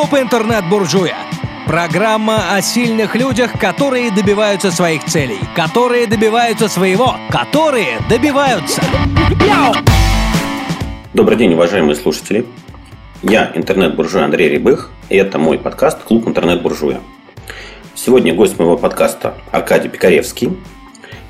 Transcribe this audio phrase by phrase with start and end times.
[0.00, 1.14] Клуб интернет-буржуя.
[1.66, 8.80] Программа о сильных людях, которые добиваются своих целей, которые добиваются своего, которые добиваются.
[11.12, 12.46] Добрый день, уважаемые слушатели.
[13.22, 17.00] Я интернет-буржуй Андрей Рябых, и это мой подкаст «Клуб интернет-буржуя».
[17.94, 20.56] Сегодня гость моего подкаста Аркадий Пикаревский,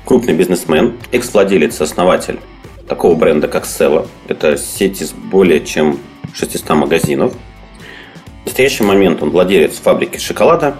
[0.05, 2.39] крупный бизнесмен, экс-владелец, основатель
[2.87, 4.07] такого бренда, как Села.
[4.29, 5.99] Это сеть из более чем
[6.33, 7.33] 600 магазинов.
[8.43, 10.75] В настоящий момент он владелец фабрики шоколада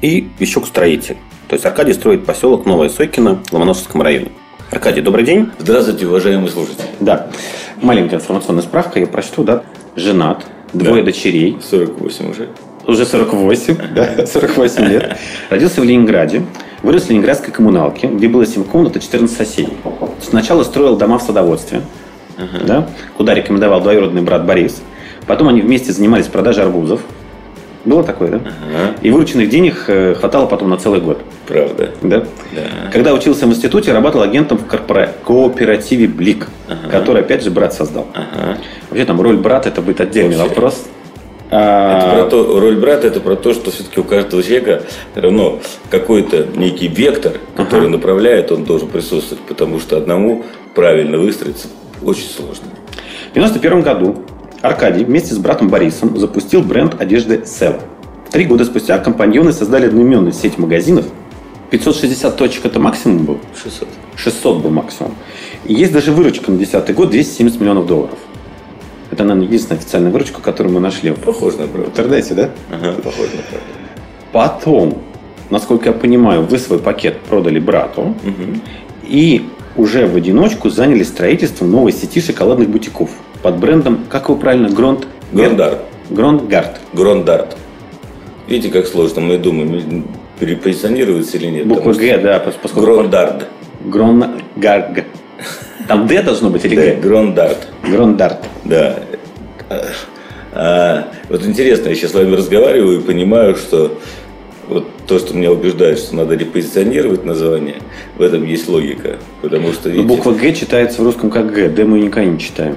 [0.00, 1.16] и еще строитель.
[1.48, 4.28] То есть Аркадий строит поселок Новая Сойкина в Ломоносовском районе.
[4.70, 5.50] Аркадий, добрый день.
[5.58, 6.86] Здравствуйте, уважаемые слушатели.
[7.00, 7.28] Да.
[7.82, 9.64] Маленькая информационная справка, я прочту, да.
[9.96, 11.06] Женат, двое Да.
[11.06, 12.48] дочерей, 48 уже.
[12.86, 15.16] уже 48, да, 48 лет.
[15.50, 16.42] Родился в Ленинграде,
[16.82, 19.72] вырос в ленинградской коммуналке, где было 7 комнат и 14 соседей.
[20.22, 21.82] Сначала строил дома в садоводстве,
[22.64, 24.80] да, куда рекомендовал двоюродный брат Борис.
[25.30, 27.02] Потом они вместе занимались продажей арбузов.
[27.84, 28.36] Было такое, да?
[28.38, 31.18] Ага, И вырученных денег э, хватало потом на целый год.
[31.46, 31.90] правда.
[32.02, 32.24] Да?
[32.52, 32.62] Да.
[32.92, 36.90] Когда учился в институте, работал агентом в корпора- кооперативе «Блик», Ага.
[36.90, 38.08] который, опять же, брат создал.
[38.12, 38.58] Ага.
[38.90, 40.48] Вообще там роль брата– это будет отдельный Вообще.
[40.52, 40.84] вопрос.
[41.46, 41.56] Это
[42.12, 44.82] А, про то, роль брата это про то, что все-таки у каждого человека
[45.14, 45.60] равно
[45.92, 50.44] какой-то некий вектор, который направляет, он должен присутствовать, потому что одному
[50.74, 51.68] правильно выстроиться
[52.02, 52.66] очень сложно.
[53.28, 54.24] В 1991 году
[54.62, 57.80] Аркадий вместе с братом Борисом запустил бренд одежды Sell.
[58.30, 61.06] Три года спустя компаньоны создали одноименную сеть магазинов.
[61.70, 63.38] 560 точек– это максимум был?
[63.62, 63.88] 600.
[64.16, 65.14] 600 был максимум.
[65.64, 68.18] И есть даже выручка на 2010 год 270 миллионов долларов.
[69.10, 71.12] Это, наверное, единственная официальная выручка, которую мы нашли.
[71.12, 71.90] Похоже на В правду.
[71.90, 72.50] интернете, да?
[72.70, 73.66] Ага, похоже на правду.
[74.32, 74.98] Потом,
[75.48, 78.60] насколько я понимаю, вы свой пакет продали брату Мгм.
[79.08, 83.10] и уже в одиночку занялись строительством новой сети шоколадных бутиков
[83.42, 85.06] под брендом, как его правильно, Гронд...
[85.32, 85.78] Грондард.
[86.10, 86.80] Грондгард.
[86.92, 87.56] Грондард.
[88.48, 90.06] Видите, как сложно, мы думаем,
[90.38, 91.66] перепозиционируется или нет.
[91.66, 92.80] Буква Г, да, пос- поскольку...
[92.80, 93.46] Грондард.
[93.84, 95.04] Гронгарг.
[95.86, 96.96] Там Д должно быть или Г?
[97.00, 97.68] Грондард.
[97.82, 98.38] Грондард.
[98.64, 98.98] Да.
[100.52, 103.98] А, вот интересно, я сейчас с вами разговариваю и понимаю, что
[104.68, 107.76] вот то, что меня убеждает, что надо репозиционировать название,
[108.16, 109.18] в этом есть логика.
[109.42, 111.68] Потому что, Но видите, буква Г читается в русском как Г.
[111.68, 112.76] Д мы никогда не читаем.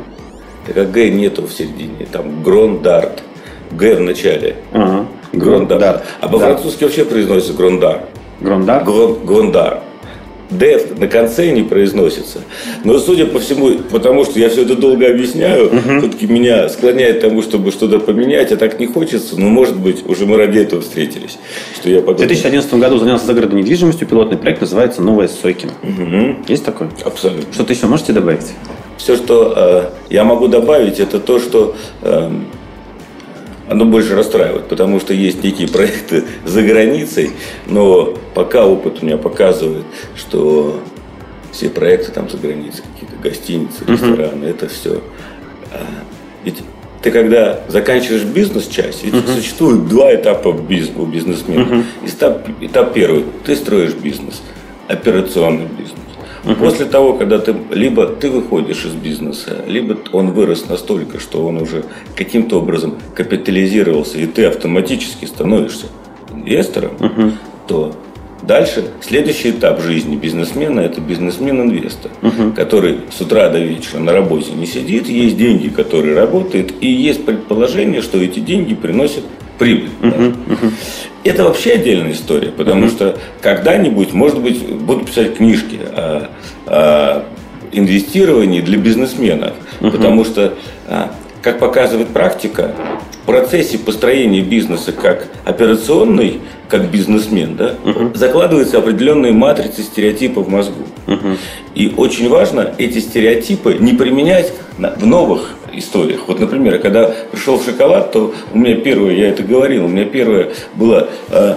[0.65, 3.23] Так как Г нету в середине, там Грондард.
[3.71, 4.57] Г в начале.
[4.71, 5.05] Ага.
[5.33, 6.03] Грондард.
[6.21, 8.01] А по-французски вообще произносится Грондар.
[8.39, 8.83] Грондар.
[8.83, 9.79] Грон- Грондар.
[10.51, 12.39] Д на конце не произносится.
[12.83, 17.21] Но судя по всему, потому что я все это долго объясняю, все-таки меня склоняет к
[17.21, 19.39] тому, чтобы что-то поменять, а так не хочется.
[19.39, 21.39] Но, может быть, уже мы ради этого встретились.
[21.75, 22.27] Что я В подумал.
[22.27, 24.07] 2011 году занялся загородной недвижимостью.
[24.07, 25.71] Пилотный проект называется «Новая Сойкина».
[26.47, 26.87] Есть такой?
[27.03, 27.51] Абсолютно.
[27.51, 28.53] Что-то еще можете добавить?
[28.97, 32.31] Все, что э, я могу добавить, это то, что э,
[33.69, 37.31] оно больше расстраивает, потому что есть некие проекты за границей,
[37.67, 40.79] но пока опыт у меня показывает, что
[41.51, 45.01] все проекты там за границей, какие-то гостиницы, рестораны, это все.
[46.43, 46.57] Ведь
[47.01, 51.83] ты когда заканчиваешь бизнес-часть, ведь существует два этапа биз- у бизнесмена.
[52.05, 54.41] Этап, этап первый, ты строишь бизнес,
[54.87, 55.93] операционный бизнес.
[56.59, 61.61] После того, когда ты либо ты выходишь из бизнеса, либо он вырос настолько, что он
[61.61, 65.85] уже каким-то образом капитализировался, и ты автоматически становишься
[66.33, 66.91] инвестором,
[67.67, 67.95] то
[68.41, 72.11] дальше следующий этап жизни бизнесмена это бизнесмен-инвестор,
[72.55, 77.25] который с утра до вечера на работе не сидит, есть деньги, которые работают, и есть
[77.25, 79.23] предположение, что эти деньги приносят
[79.57, 79.89] прибыль.
[80.01, 80.35] даже.
[81.23, 86.29] Это вообще отдельная история, потому что когда-нибудь, может быть, буду писать книжки о,
[86.67, 87.25] о
[87.71, 90.53] инвестировании для бизнесменов, потому что,
[90.87, 92.71] а, как показывает практика,
[93.23, 97.75] в процессе построения бизнеса как операционный, как бизнесмен, да,
[98.13, 100.83] закладываются определенные матрицы стереотипов в мозгу.
[101.73, 106.21] И очень важно эти стереотипы не применять в новых историях.
[106.27, 110.51] Вот, например, когда пришел шоколад, то у меня первое, я это говорил, у меня первая
[110.75, 111.55] была э,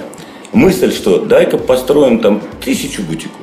[0.53, 3.37] мысль, что дай-ка построим там тысячу бутиков.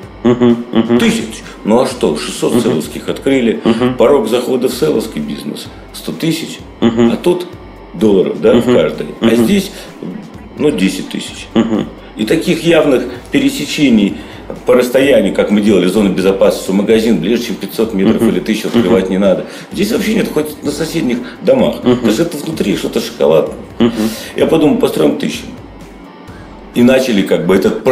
[0.99, 1.43] Тысяч.
[1.65, 3.61] Ну а что, 600 селовских открыли,
[3.97, 7.47] порог захода в селовский бизнес 100 тысяч, а тут
[7.93, 9.07] долларов, да, в каждой.
[9.21, 9.71] А здесь,
[10.57, 11.47] ну, 10 тысяч.
[12.15, 14.17] И таких явных пересечений
[14.65, 19.09] по расстоянию, как мы делали зону безопасности, магазин ближе, чем 500 метров или 1000 открывать
[19.09, 19.45] не надо.
[19.71, 21.77] Здесь вообще нет, хоть на соседних домах.
[22.03, 23.51] Даже это внутри что-то шоколад.
[24.35, 25.43] Я подумал, построим тысячу.
[26.75, 27.83] И начали как бы этот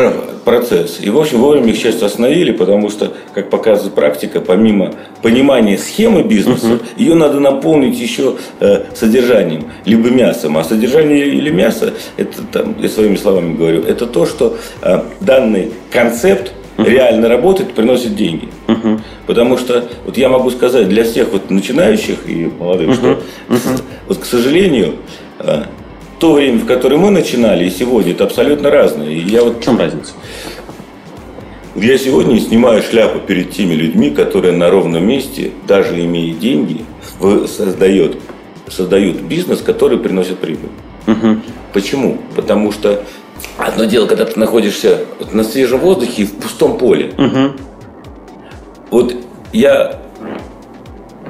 [0.43, 0.99] процесс.
[1.01, 5.77] И, в общем, вовремя их, к счастью, остановили, потому что, как показывает практика, помимо понимания
[5.77, 6.83] схемы бизнеса, uh-huh.
[6.97, 10.57] ее надо наполнить еще э, содержанием, либо мясом.
[10.57, 15.71] А содержание или мясо, это, там, я своими словами говорю, это то, что э, данный
[15.91, 16.89] концепт uh-huh.
[16.89, 18.49] реально работает, приносит деньги.
[18.67, 18.99] Uh-huh.
[19.27, 22.95] Потому что, вот я могу сказать для всех вот начинающих и молодых, uh-huh.
[22.95, 23.81] что, uh-huh.
[24.07, 24.95] вот, к сожалению,
[25.39, 25.65] э,
[26.21, 29.09] то время, в которое мы начинали, и сегодня, это абсолютно разное.
[29.09, 29.57] И я вот...
[29.57, 30.13] В чем разница?
[31.75, 36.85] Я сегодня снимаю шляпу перед теми людьми, которые на ровном месте, даже имея деньги,
[37.47, 38.19] создают,
[38.67, 40.69] создают бизнес, который приносит прибыль.
[41.07, 41.39] Угу.
[41.73, 42.19] Почему?
[42.35, 43.03] Потому что
[43.57, 44.99] одно дело, когда ты находишься
[45.31, 47.13] на свежем воздухе и в пустом поле.
[47.17, 47.51] Угу.
[48.91, 49.15] Вот
[49.53, 50.01] я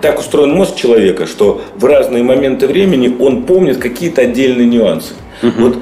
[0.01, 5.13] так устроен мозг человека, что в разные моменты времени он помнит какие-то отдельные нюансы.
[5.43, 5.51] Угу.
[5.57, 5.77] Вот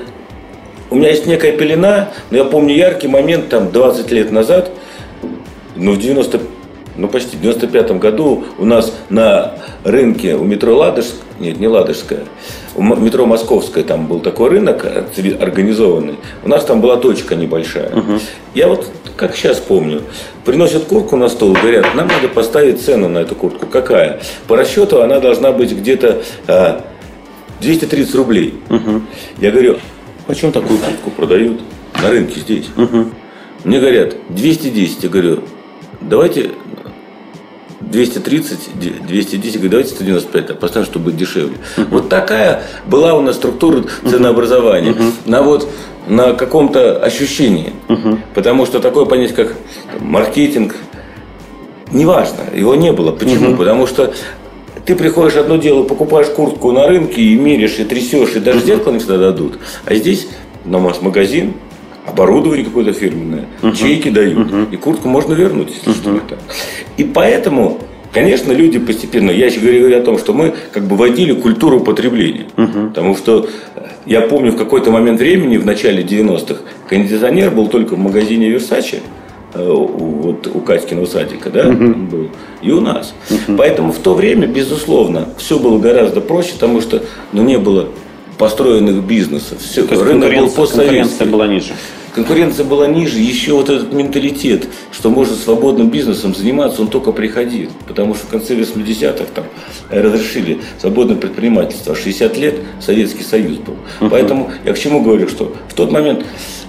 [0.90, 4.72] у меня есть некая пелена, но я помню яркий момент там 20 лет назад,
[5.76, 6.40] ну в 90
[6.98, 12.26] ну почти в 95 году у нас на рынке у метро Ладожск, нет, не Ладожская,
[12.76, 16.16] у метро Московская там был такой рынок организованный.
[16.44, 17.96] У нас там была точка небольшая.
[17.96, 18.20] Угу.
[18.56, 20.02] Я вот, как сейчас помню,
[20.46, 23.66] приносят куртку на стол, говорят, нам надо поставить цену на эту куртку.
[23.66, 24.22] Какая?
[24.48, 26.86] По расчету она должна быть где-то а,
[27.62, 28.56] 230 рублей.
[28.70, 29.02] Угу.
[29.40, 29.78] Я говорю,
[30.28, 31.62] почем такую куртку продают
[32.02, 32.68] на рынке здесь?
[32.78, 33.06] Угу.
[33.66, 35.04] Мне говорят, 210.
[35.04, 35.44] Я говорю,
[36.02, 36.52] давайте
[37.82, 38.60] 230,
[39.08, 41.58] 210, говорю, давайте 195, а поставим, чтобы дешевле.
[41.78, 41.88] Uh-huh.
[41.92, 44.92] Вот такая была у нас структура ценообразования.
[44.92, 45.12] Uh-huh.
[45.26, 45.70] На вот
[46.08, 47.74] на каком-то ощущении.
[47.88, 48.20] Uh-huh.
[48.34, 49.54] Потому что такое понятие, как
[50.00, 50.76] маркетинг,
[51.92, 53.12] неважно, его не было.
[53.12, 53.52] Почему?
[53.52, 53.58] Uh-huh.
[53.58, 54.14] Потому что
[54.86, 58.94] ты приходишь одно дело, покупаешь куртку на рынке и меришь, и трясешь, и даже зеркало
[58.94, 59.60] не всегда дадут.
[59.86, 60.28] А здесь
[60.66, 61.54] на магазин
[62.10, 63.76] оборудование какое-то фирменное, uh-huh.
[63.76, 64.68] чеки дают, uh-huh.
[64.72, 65.96] и куртку можно вернуть, если uh-huh.
[65.96, 66.38] что это.
[66.98, 67.80] И поэтому,
[68.12, 72.48] конечно, люди постепенно, я еще говорю о том, что мы как бы вводили культуру потребления,
[72.56, 72.90] uh-huh.
[72.90, 73.48] потому что
[74.06, 79.00] я помню в какой-то момент времени, в начале 90-х, кондиционер был только в магазине Versace,
[79.54, 82.10] э, вот у Катькиного садика, да, uh-huh.
[82.10, 82.30] был,
[82.62, 83.14] и у нас.
[83.30, 83.56] Uh-huh.
[83.58, 87.04] Поэтому в то время, безусловно, все было гораздо проще, потому что
[87.34, 87.90] ну, не было
[88.40, 89.60] построенных бизнесов.
[89.62, 91.18] Все, То рынок был постсоветский.
[91.18, 91.74] Конкуренция была ниже.
[92.16, 97.70] Конкуренция была ниже, еще вот этот менталитет, что можно свободным бизнесом заниматься, он только приходил.
[97.86, 99.44] Потому что в конце 80-х там
[99.92, 101.96] разрешили свободное предпринимательство.
[101.96, 103.76] 60 лет Советский Союз был.
[104.00, 104.10] Uh-huh.
[104.10, 106.26] Поэтому я к чему говорю, что в тот момент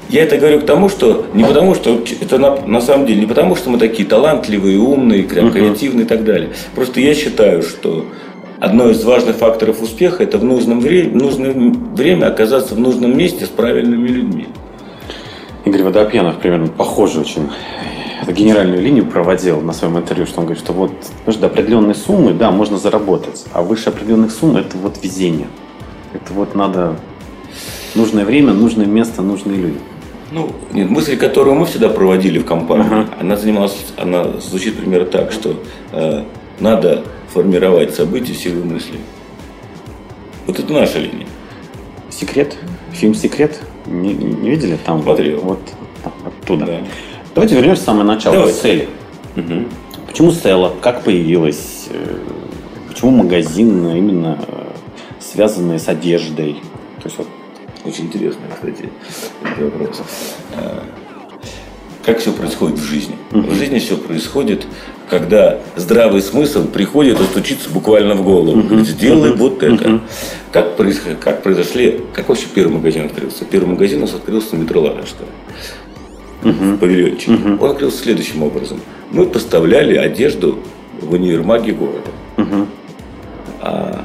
[0.09, 3.27] я это говорю к тому, что не потому, что это на, на самом деле не
[3.27, 6.03] потому, что мы такие талантливые, умные, креативные uh-huh.
[6.03, 6.51] и так далее.
[6.75, 8.07] Просто я считаю, что
[8.61, 13.47] одно из важных факторов успеха– это в нужном время, нужное время оказаться в нужном месте
[13.47, 14.49] с правильными людьми.
[15.65, 17.51] Игорь Водопьянов примерно похоже очень
[18.29, 20.93] генеральную линию проводил на своем интервью, что он говорит, что вот
[21.27, 25.49] до определенной суммы, да, можно заработать, а выше определенных сумм это вот везение.
[26.13, 26.97] Это вот надо
[27.95, 29.79] нужное время, нужное место, нужные люди.
[30.33, 33.09] Ну, нет, мысль, которую мы всегда проводили в компании, uh-huh.
[33.21, 35.57] она занималась, она звучит примерно так, что
[35.93, 36.23] э,
[36.61, 38.99] надо формировать события силы мысли.
[40.47, 41.27] Вот это наша линия.
[42.11, 42.57] Секрет?
[42.93, 43.61] Фильм «Секрет»?
[43.87, 44.79] Не, не видели?
[44.85, 45.41] Там Смотрел.
[45.41, 45.61] Вот,
[46.05, 46.67] вот оттуда.
[46.67, 46.81] Да.
[47.35, 48.37] Давайте вернемся в самое начало.
[48.37, 48.53] Давай.
[48.53, 48.89] Цели.
[49.37, 49.65] Угу.
[50.09, 50.75] Почему Стелла?
[50.83, 51.87] Как появилась?
[51.91, 52.19] Э,
[52.89, 54.67] почему магазин именно э,
[55.21, 56.55] связанный с одеждой?
[57.01, 57.29] То есть вот
[57.85, 58.91] очень интересно, кстати,
[59.59, 60.03] вопрос.
[62.05, 63.17] Как все происходит в жизни?
[63.31, 64.67] В жизни все происходит,
[65.11, 68.63] когда здравый смысл приходит и стучится буквально в голову.
[68.63, 69.37] Говорит, сделай uh-huh.
[69.37, 69.85] вот это.
[69.85, 70.01] Uh-huh.
[70.53, 71.19] Как, происход...
[71.21, 73.45] как произошли, как вообще первый магазин открылся?
[73.45, 75.29] Первый магазин у нас открылся на метро Ладожская.
[76.43, 76.77] Uh-huh.
[76.77, 77.33] В павильончике.
[77.33, 77.59] Uh-huh.
[77.61, 78.81] Он открылся следующим образом.
[79.11, 80.61] Мы поставляли одежду
[81.01, 82.11] в универмаге города.
[82.37, 82.67] Uh-huh.
[83.61, 84.05] А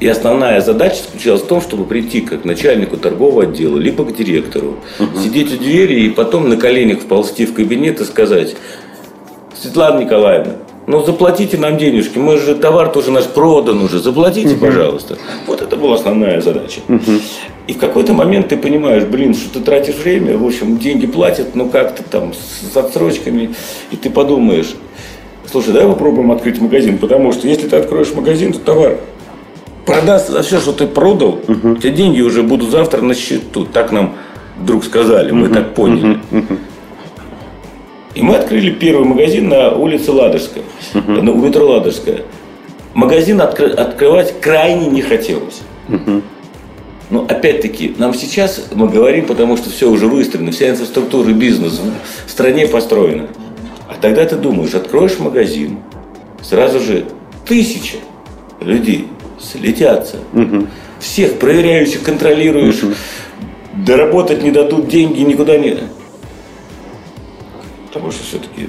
[0.00, 4.78] и основная задача заключалась в том, чтобы прийти как начальнику торгового отдела, либо к директору,
[4.98, 5.20] угу.
[5.22, 8.56] сидеть у двери и потом на коленях вползти в кабинет и сказать,
[9.60, 10.54] Светлана Николаевна,
[10.86, 14.66] ну заплатите нам денежки, мы же товар тоже наш продан уже, заплатите, угу.
[14.66, 15.18] пожалуйста.
[15.46, 16.80] Вот это была основная задача.
[16.88, 17.12] Угу.
[17.66, 21.54] И в какой-то момент ты понимаешь, блин, что ты тратишь время, в общем, деньги платят,
[21.54, 23.54] ну как-то там с отсрочками,
[23.90, 24.74] и ты подумаешь,
[25.50, 28.98] слушай, давай попробуем открыть магазин, потому что если ты откроешь магазин, то товар
[29.84, 31.72] продаст за все, что ты продал, угу.
[31.72, 33.66] у тебя деньги уже будут завтра на счету.
[33.66, 34.14] Так нам
[34.58, 35.54] вдруг сказали, мы угу.
[35.54, 36.18] так поняли.
[36.30, 36.56] Угу.
[38.14, 40.64] И мы открыли первый магазин на улице Ладожская,
[40.94, 41.12] угу.
[41.12, 42.22] на, у метро Ладожская.
[42.94, 45.60] Магазин откры, открывать крайне не хотелось.
[45.88, 46.22] Угу.
[47.10, 51.82] Но опять-таки, нам сейчас мы говорим, потому что все уже выстроено, вся инфраструктура бизнеса
[52.26, 53.28] в стране построена.
[53.88, 55.78] А тогда ты думаешь, откроешь магазин,
[56.42, 57.06] сразу же
[57.46, 57.98] тысячи
[58.60, 59.06] людей
[59.40, 60.16] слетятся.
[60.32, 60.66] Угу.
[61.00, 62.82] Всех проверяющих, контролируешь.
[62.82, 62.94] Мгм.
[63.86, 65.78] Доработать не дадут деньги, никуда не...
[67.92, 68.68] Потому что все-таки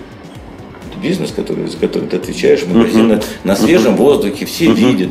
[1.01, 5.09] бизнес, который, за который ты отвечаешь, магазин на, на свежем воздухе, все видят.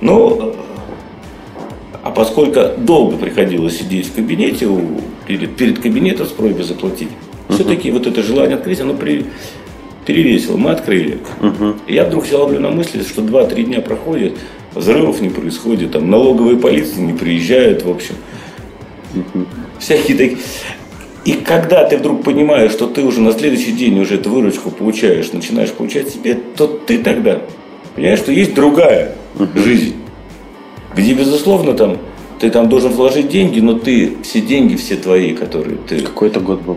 [0.00, 0.54] Ну,
[2.02, 7.08] а поскольку долго приходилось сидеть в кабинете, у- перед, перед кабинетом с просьбой заплатить,
[7.48, 9.26] все-таки вот это желание открыть, оно при-
[10.04, 10.56] перевесило.
[10.56, 11.18] Мы открыли.
[11.88, 14.34] И я вдруг себя ловлю на мысли, что 2-3 дня проходит,
[14.74, 18.14] взрывов не происходит, там налоговые полиции не приезжают, в общем.
[19.80, 20.38] Всякие такие.
[21.26, 25.32] И когда ты вдруг понимаешь, что ты уже на следующий день уже эту выручку получаешь,
[25.32, 27.40] начинаешь получать себе, то ты тогда
[27.96, 29.16] понимаешь, что есть другая
[29.56, 29.96] жизнь,
[30.94, 31.98] где, безусловно, там
[32.38, 36.38] ты там должен вложить деньги, но ты все деньги, все твои, которые ты Какой это
[36.38, 36.76] год был?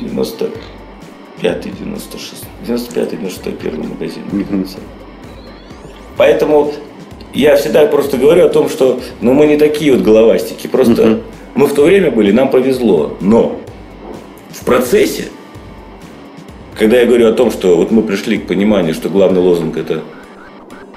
[0.00, 4.22] 95 96 95 96 первый магазин.
[4.32, 4.78] мне кажется.
[6.16, 6.72] Поэтому
[7.32, 10.66] я всегда просто говорю о том, что ну, мы не такие вот головастики.
[10.66, 11.20] Просто
[11.54, 13.16] мы в то время были, нам повезло.
[13.20, 13.60] Но
[14.50, 15.26] в процессе,
[16.78, 20.02] когда я говорю о том, что вот мы пришли к пониманию, что главный лозунг это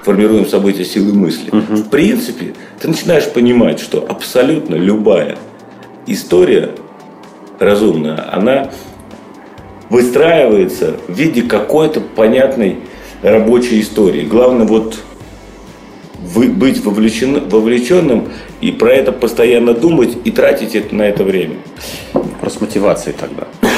[0.04, 1.50] формируем события силы мысли.
[1.52, 5.38] В принципе, ты начинаешь понимать, что абсолютно любая
[6.06, 6.72] история
[7.60, 8.72] разумная, она
[9.90, 12.78] выстраивается в виде какой-то понятной
[13.22, 14.24] рабочей истории.
[14.24, 14.98] Главное вот
[16.36, 18.30] быть вовлечен- вовлеченным
[18.62, 21.56] и про это постоянно думать и тратить это на это время.
[22.14, 23.48] Вопрос мотивации тогда.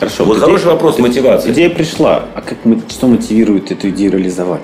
[0.00, 0.24] Хорошо.
[0.24, 1.50] Вот идея- хороший вопрос мотивации.
[1.52, 2.58] Идея пришла, а как
[2.88, 4.62] что мотивирует эту идею реализовать?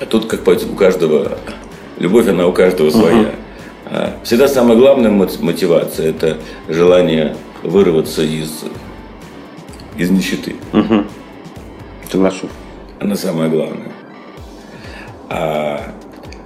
[0.00, 1.38] А тут, как пойти, у каждого,
[1.98, 3.30] любовь, она у каждого своя.
[3.86, 8.64] А Всегда самая главная мо- мотивация– это желание вырваться из,
[9.96, 10.56] из нищеты.
[12.10, 12.50] Соглашусь.
[13.00, 13.92] Она самая главная.
[15.36, 15.80] А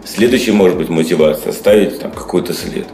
[0.02, 2.86] следующая, может быть, мотивация– оставить там какой-то след.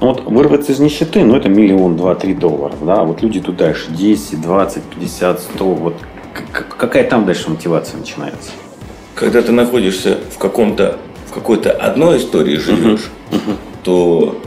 [0.00, 3.56] Ну вот вырваться из нищеты, ну это миллион, два, три доллара, да, вот люди тут
[3.56, 5.94] дальше 10, 20, 50, 100, вот
[6.52, 8.52] какая там дальше мотивация начинается?
[9.16, 13.10] Когда ты находишься в каком-то в какой-то одной истории живешь,
[13.82, 14.40] то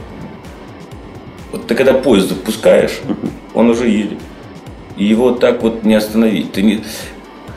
[1.52, 3.00] вот ты когда поезд запускаешь,
[3.52, 4.18] он уже едет.
[4.96, 6.52] И его так вот не остановить.
[6.52, 6.82] Ты не...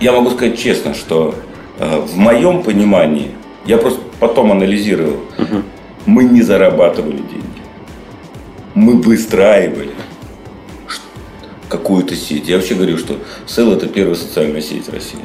[0.02, 1.34] Я могу сказать честно, что
[1.80, 3.32] в моем понимании,
[3.66, 5.20] я просто потом анализировал,
[6.06, 7.62] мы не зарабатывали деньги.
[8.76, 9.92] Мы выстраивали
[11.70, 12.48] какую-то сеть.
[12.48, 13.18] Я вообще говорю, что
[13.48, 15.20] Сел это первая социальная сеть России.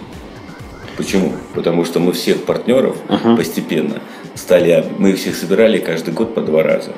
[0.97, 1.33] Почему?
[1.55, 2.97] Потому что мы всех партнеров
[3.37, 4.01] постепенно
[4.35, 6.93] стали, мы их всех собирали каждый год по два раза.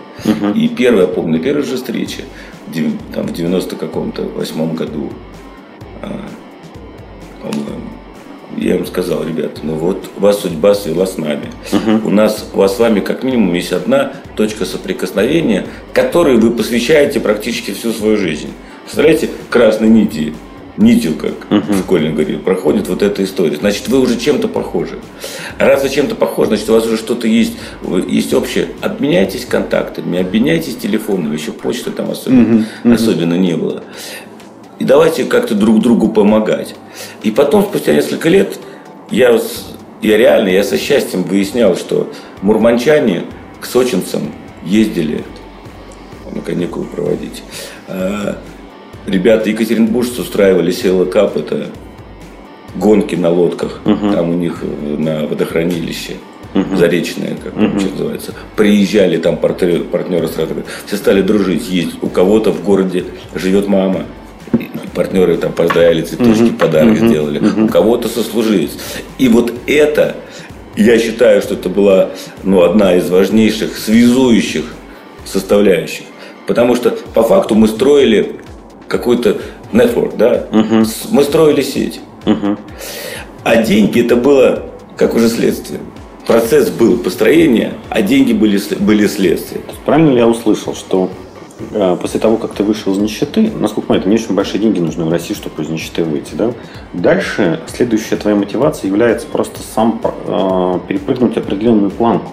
[0.54, 2.22] И первая, помню, первая же встреча,
[3.14, 5.10] там, в 90 каком-то восьмом году,
[6.02, 6.20] а,
[7.42, 7.90] по-моему,
[8.56, 11.46] я им сказал, ребята, ну вот вас судьба свела с нами.
[12.04, 17.20] У нас, у вас с вами как минимум есть одна точка соприкосновения, которой вы посвящаете
[17.20, 18.50] практически всю свою жизнь.
[18.84, 20.34] Представляете, красной нити,
[20.76, 23.56] нитью, как в школе говорили, проходит вот эта история.
[23.56, 24.98] Значит, вы уже чем-то похожи.
[25.58, 27.54] Раз вы чем-то похожи, значит, у вас уже что-то есть,
[28.08, 28.68] есть общее.
[28.80, 33.82] Обменяйтесь контактами, обменяйтесь телефонами, еще почты там особенно, особенно не было.
[34.78, 36.74] И давайте как-то друг другу помогать.
[37.22, 38.58] И потом, спустя несколько лет,
[39.10, 39.38] я,
[40.00, 42.10] я реально, я со счастьем выяснял, что
[42.40, 43.24] мурманчане
[43.60, 44.32] к сочинцам
[44.64, 45.24] ездили
[46.34, 47.42] на каникулы проводить.
[47.88, 48.38] А
[49.06, 51.68] ребята екатеринбуржцы устраивали Села Кап, это
[52.74, 56.14] гонки на лодках, там у них э, на водохранилище.
[56.76, 58.34] Заречное, как он сейчас называется.
[58.56, 60.54] Приезжали там партнеры, партнеры сразу,
[60.86, 64.04] все стали дружить, есть у кого-то в городе живет мама,
[64.94, 67.38] партнеры там поздравили, цветочки, подарок сделали.
[67.64, 68.70] У кого-то сослуживец.
[69.18, 70.16] И вот это,
[70.76, 72.10] я считаю, что это была
[72.42, 74.64] ну, одна из важнейших связующих
[75.24, 76.04] составляющих.
[76.46, 78.36] Потому что по факту мы строили
[78.88, 79.38] какой-то
[79.72, 80.46] network, да?
[80.84, 82.00] С- Мы строили сеть.
[83.44, 84.64] А деньги это было
[84.96, 85.80] как уже следствие.
[86.26, 89.62] Процесс был построение, а деньги были, были следствие.
[89.84, 91.10] Правильно ли я услышал, что
[92.00, 95.10] после того, как ты вышел из нищеты, насколько понимаю, не очень большие деньги нужны в
[95.10, 96.52] России, чтобы из нищеты выйти, да?
[96.92, 102.32] Дальше следующая твоя мотивация является просто сам э, перепрыгнуть определенную планку.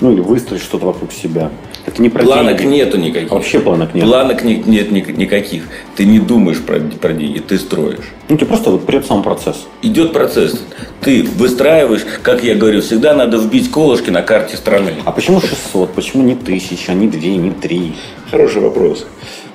[0.00, 1.50] Ну или выстроить что-то вокруг себя.
[1.88, 2.74] Это не про Планок деньги.
[2.74, 3.30] нету никаких.
[3.30, 4.04] Вообще планок нет.
[4.04, 5.62] Планок не- нет ни- никаких.
[5.96, 8.04] Ты не думаешь про, про деньги, ты строишь.
[8.28, 9.66] Ну, тебе просто вот придет сам процесс.
[9.80, 10.60] Идет процесс.
[11.00, 14.92] Ты выстраиваешь, как я говорю, всегда надо вбить колышки на карте страны.
[15.06, 15.94] А почему 600?
[15.94, 17.94] Почему не тысяча, не две, не три?
[18.30, 19.06] Хороший вопрос.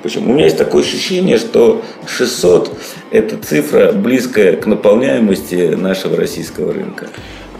[0.01, 0.31] Почему?
[0.31, 2.75] У меня есть такое ощущение, что 600–
[3.11, 7.09] это цифра близкая к наполняемости нашего российского рынка.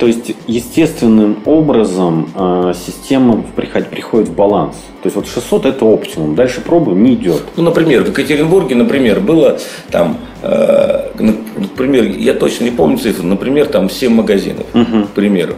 [0.03, 4.75] То есть естественным образом э, система приход- приходит в баланс.
[5.01, 6.35] То есть вот 600 это оптимум.
[6.35, 7.41] Дальше пробуем, не идет.
[7.55, 9.59] Ну, например, в Екатеринбурге, например, было
[9.91, 15.53] там, э, на- например, я точно не помню цифры, например, там 7 магазинов, к примеру.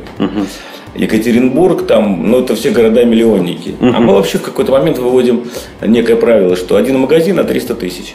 [0.95, 3.73] Екатеринбург, там, ну, это все города-миллионники.
[3.81, 5.45] А мы вообще в какой-то момент выводим
[5.81, 8.13] некое правило, что один магазин на 300 тысяч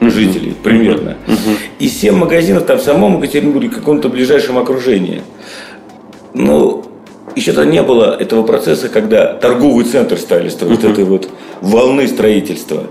[0.00, 1.16] жителей примерно.
[1.78, 5.22] И 7 магазинов там в самом Екатеринбурге, в каком-то ближайшем окружении.
[6.34, 6.84] Ну,
[7.34, 11.28] еще-то не было этого процесса, когда торговый центр стали строить, этой вот
[11.60, 12.84] волны строительства.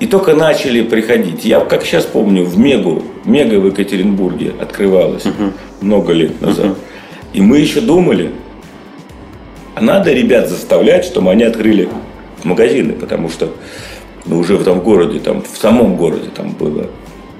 [0.00, 1.44] И только начали приходить.
[1.44, 5.24] Я как сейчас помню, в Мегу, Мега в Екатеринбурге открывалась
[5.80, 6.76] много лет назад.
[7.32, 8.30] И мы еще думали,
[9.74, 11.88] а надо ребят заставлять, чтобы они открыли
[12.44, 13.52] магазины, потому что
[14.26, 16.86] ну, уже в том городе, там, в самом городе там было,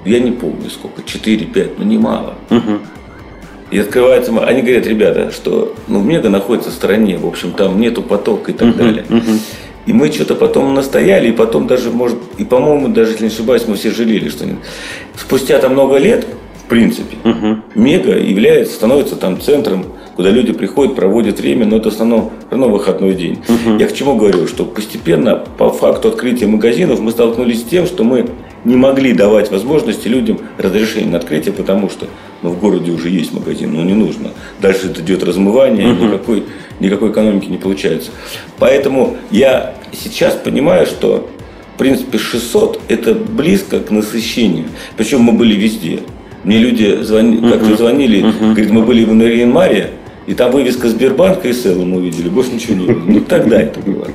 [0.05, 2.35] я не помню сколько, 4-5, ну немало.
[3.71, 8.03] И открывается, они говорят, ребята, что ну, Мега находится в стороне, в общем, там нету
[8.03, 9.05] потока и так далее.
[9.87, 13.63] И мы что-то потом настояли, и потом даже, может, и, по-моему, даже, если не ошибаюсь,
[13.67, 14.57] мы все жалели, что не-
[15.15, 16.25] спустя там много лет,
[16.63, 17.17] в принципе,
[17.75, 19.85] Мега является, становится там центром,
[20.15, 23.39] куда люди приходят, проводят время, но это в основном все равно выходной день.
[23.79, 28.03] Я к чему говорю, что постепенно, по факту открытия магазинов, мы столкнулись с тем, что
[28.03, 28.27] мы
[28.63, 32.07] не могли давать возможности людям разрешения на открытие, потому что
[32.41, 34.31] ну, в городе уже есть магазин, но не нужно.
[34.61, 36.43] Дальше это идет размывание, никакой,
[36.79, 38.11] никакой экономики не получается.
[38.57, 41.29] Поэтому я сейчас понимаю, что
[41.75, 44.65] в принципе 600 это близко к насыщению.
[44.97, 45.99] Причем мы были везде.
[46.43, 49.89] Мне люди звони, как-то звонили, говорит, мы были в Нарьян-Маре,
[50.27, 53.03] и там вывеска Сбербанка и Сэлла мы увидели, больше ничего не было.
[53.05, 54.07] Ну тогда это было.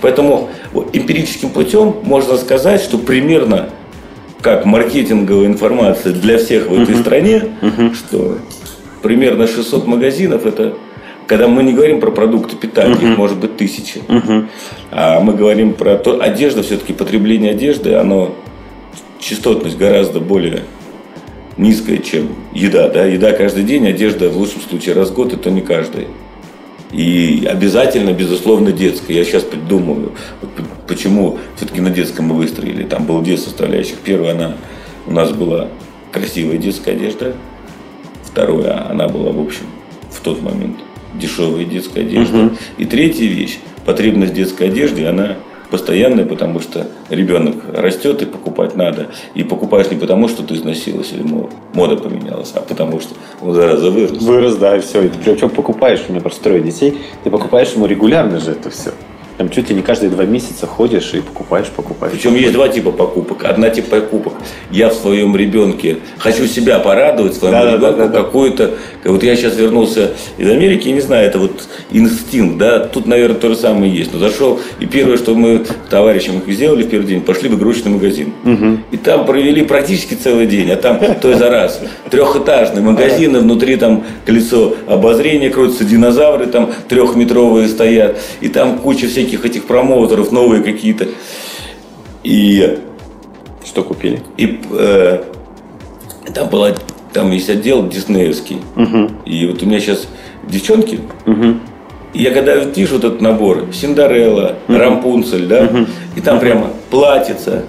[0.00, 3.70] Поэтому вот, эмпирическим путем можно сказать, что примерно
[4.40, 7.56] как маркетинговая информация для всех в этой стране,
[7.94, 8.38] что
[9.02, 10.74] примерно 600 магазинов это
[11.26, 14.02] когда мы не говорим про продукты питания, их может быть тысячи,
[14.90, 18.34] а мы говорим про то, одежда, все-таки потребление одежды, оно
[19.18, 20.64] частотность гораздо более
[21.56, 22.88] низкая, чем еда.
[22.88, 23.04] Да?
[23.04, 26.08] Еда каждый день, одежда в лучшем случае раз в год, это не каждый.
[26.92, 29.14] И обязательно, безусловно, детская.
[29.14, 30.12] Я сейчас придумываю,
[30.86, 32.84] почему все-таки на детском мы выстроили.
[32.84, 33.96] Там было две составляющих.
[34.04, 34.54] Первая, она
[35.06, 35.68] у нас была
[36.12, 37.34] красивая детская одежда.
[38.22, 39.64] Второе, она была, в общем,
[40.10, 40.76] в тот момент
[41.14, 42.50] дешевая детская одежда.
[42.78, 45.36] И третья вещь, потребность детской одежды, она
[45.70, 49.08] постоянная, потому что ребенок растет и покупать надо.
[49.34, 53.54] И покупаешь не потому, что ты износилась или мо- мода поменялась, а потому что он
[53.54, 54.22] зараза вырос.
[54.22, 55.02] Вырос, да, и все.
[55.02, 58.70] И ты причем покупаешь, у меня просто трое детей, ты покупаешь ему регулярно же это
[58.70, 58.92] все.
[59.36, 62.12] Там чуть ли не каждые два месяца ходишь и покупаешь, покупаешь.
[62.14, 63.44] Причем есть два типа покупок.
[63.44, 64.34] Одна тип покупок.
[64.70, 68.22] Я в своем ребенке хочу себя порадовать, своему Да, ребенку да, да, да.
[68.22, 68.74] какую-то.
[69.04, 72.78] Вот я сейчас вернулся из Америки, не знаю, это вот инстинкт, да.
[72.80, 74.12] Тут, наверное, то же самое есть.
[74.12, 78.32] Но зашел, и первое, что мы товарищам сделали в первый день, пошли в игрушечный магазин.
[78.92, 81.80] И там провели практически целый день, а там то за раз.
[82.10, 89.08] Трехэтажный магазин, и внутри там колесо обозрения крутится, динозавры там трехметровые стоят, и там куча
[89.08, 91.08] всяких этих промоутеров, новые какие-то.
[92.22, 92.78] И
[93.64, 94.22] Что купили?
[94.36, 95.22] и э,
[96.34, 96.70] там была,
[97.12, 98.58] там есть отдел диснеевский.
[99.24, 100.06] И вот у меня сейчас
[100.48, 101.00] девчонки.
[102.12, 105.68] И я когда вижу вот этот набор, Синдарелла, Рампунцель, да,
[106.16, 107.64] и там прямо платьица,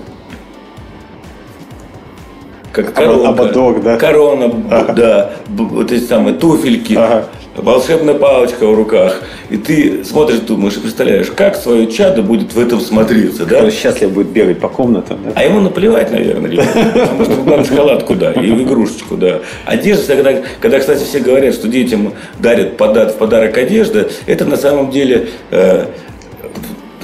[2.71, 3.97] как коронка, ободок, да?
[3.97, 7.25] корона, б- да, вот эти самые туфельки, Ага.
[7.55, 9.21] Волшебная палочка в руках.
[9.49, 13.63] И ты смотришь, думаешь, и представляешь, как свое чадо будет в этом смотреться, да?
[13.63, 15.31] Он счастлив будет бегать по комнатам, да?
[15.35, 16.91] А ему наплевать, наверное, ребята.
[16.93, 19.41] Потому что главное шоколадку, да, и в игрушечку, да.
[19.65, 24.57] Одежда, когда, когда, кстати, все говорят, что детям дарят пода- в подарок одежда, это на
[24.57, 25.85] самом деле э,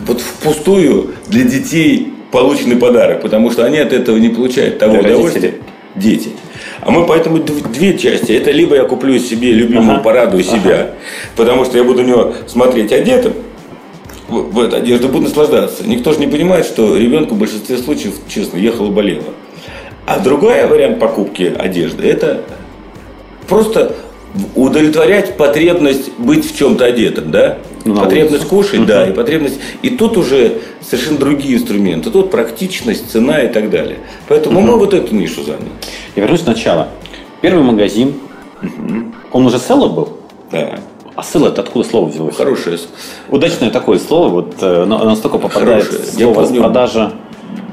[0.06, 5.14] вот впустую для детей полученный подарок, потому что они от этого не получают того Для
[5.16, 5.56] удовольствия.
[5.96, 6.30] Дети.
[6.82, 8.32] А мы поэтому дв- две части.
[8.32, 10.04] Это либо я куплю себе любимого, Ага.
[10.04, 10.92] порадую себя,
[11.36, 13.34] потому что я буду на него смотреть одетым,
[14.28, 15.84] в, эту одежду буду наслаждаться.
[15.88, 19.24] Никто же не понимает, что ребенку в большинстве случаев, честно, ехало болело.
[20.08, 22.42] А другой вариант покупки одежды– это
[23.48, 23.94] просто
[24.56, 27.58] удовлетворять потребность быть в чем-то одетым, да?
[27.84, 28.88] Ну, потребность кушать, угу.
[28.88, 29.60] да, и потребность.
[29.82, 32.12] И тут уже совершенно другие инструменты.
[32.12, 34.00] Тут практичность, цена и так далее.
[34.28, 35.70] Поэтому мы вот эту нишу заняли.
[36.16, 36.90] Я вернусь сначала.
[37.42, 38.14] Первый магазин,
[39.32, 40.10] он уже село был?
[40.52, 40.80] Да.
[41.16, 42.36] А ссыл это откуда слово взялось?
[42.36, 42.78] Хорошее.
[43.30, 46.14] Удачное такое слово, вот э, настолько попадает Хорошее.
[46.14, 47.14] слово с продажа.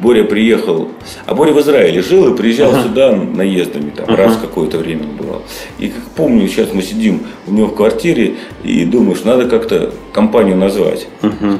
[0.01, 0.89] Боря приехал,
[1.27, 2.83] а Боря в Израиле жил и приезжал uh-huh.
[2.85, 4.17] сюда наездами, там, uh-huh.
[4.17, 5.43] раз какое-то время бывал.
[5.79, 10.57] И как помню, сейчас мы сидим у него в квартире и думаешь, надо как-то компанию
[10.57, 11.09] назвать.
[11.23, 11.59] Uh-huh.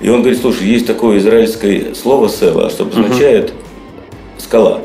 [0.00, 4.42] И он говорит, слушай, есть такое израильское слово села, что обозначает uh-huh.
[4.42, 4.80] скала.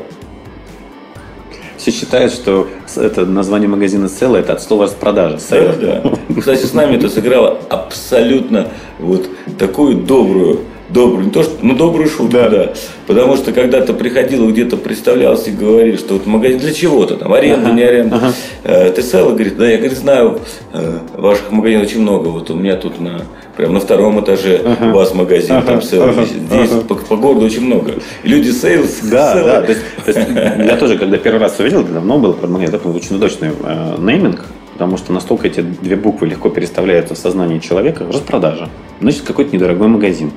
[1.76, 5.38] Все считают, что это название магазина Села это от слова распродажа.
[5.48, 6.02] Да, да.
[6.36, 9.28] Кстати, с нами это сыграло абсолютно вот
[9.58, 12.48] такую добрую добрую, не то что, ну добрую шутку, да.
[12.48, 12.72] да.
[13.06, 17.32] Потому что когда ты приходил где-то представлялся и говорил, что вот магазин для чего-то там,
[17.32, 17.76] аренда, ага.
[17.76, 18.16] не аренда.
[18.16, 18.32] Ага.
[18.64, 20.40] Э, ты sale говорит, да, я говорит, знаю,
[20.72, 22.28] э, ваших магазинов очень много.
[22.28, 23.22] Вот у меня тут на
[23.56, 24.90] прям на втором этаже ага.
[24.90, 25.66] у вас магазин, ага.
[25.66, 26.24] там sale, ага.
[26.24, 26.80] здесь ага.
[26.82, 27.94] По, по городу очень много.
[28.22, 29.00] И люди sales.
[29.02, 29.62] Да, да.
[29.62, 30.28] То есть, то есть,
[30.70, 34.96] я тоже, когда первый раз увидел, давно было, это был очень удачный э, нейминг, потому
[34.96, 38.06] что настолько эти две буквы легко переставляются в сознании человека.
[38.08, 38.68] Распродажа.
[39.00, 40.30] Значит, какой-то недорогой магазин.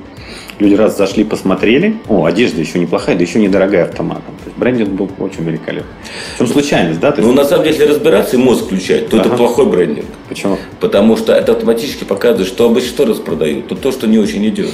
[0.62, 4.32] Люди раз зашли, посмотрели, о, одежда еще неплохая, да еще недорогая автоматом.
[4.44, 5.86] То есть брендинг был очень великолепен.
[6.38, 7.12] В случайность, да?
[7.18, 9.26] Ну, на самом деле, если разбираться и мозг включать, то ага.
[9.26, 10.06] это плохой брендинг.
[10.28, 10.58] Почему?
[10.78, 14.70] Потому что это автоматически показывает, что обычно что распродают, то то, что не очень идет.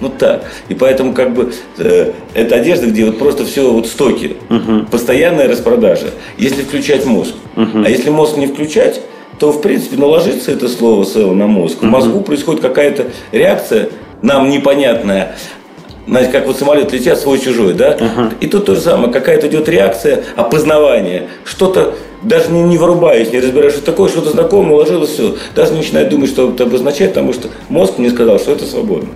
[0.00, 0.44] Ну так.
[0.68, 4.36] И поэтому как бы э, это одежда, где вот просто все вот стоки.
[4.50, 4.88] Угу.
[4.90, 6.10] Постоянная распродажа.
[6.36, 7.32] Если включать мозг.
[7.56, 7.84] Угу.
[7.86, 9.00] А если мозг не включать,
[9.40, 11.78] то, в принципе, наложится это слово село на мозг.
[11.80, 13.88] В мозгу происходит какая-то реакция,
[14.22, 15.36] нам непонятная,
[16.06, 17.92] знаете, как вот самолет летят свой-чужой, да?
[17.92, 18.32] Uh-huh.
[18.40, 23.40] И тут то же самое, какая-то идет реакция опознавания, что-то даже не, не вырубаясь, не
[23.40, 25.36] разбирая, что такое, что-то знакомое, уложилось все.
[25.54, 29.10] Даже не начинает думать, что это обозначает, потому что мозг мне сказал, что это свободно.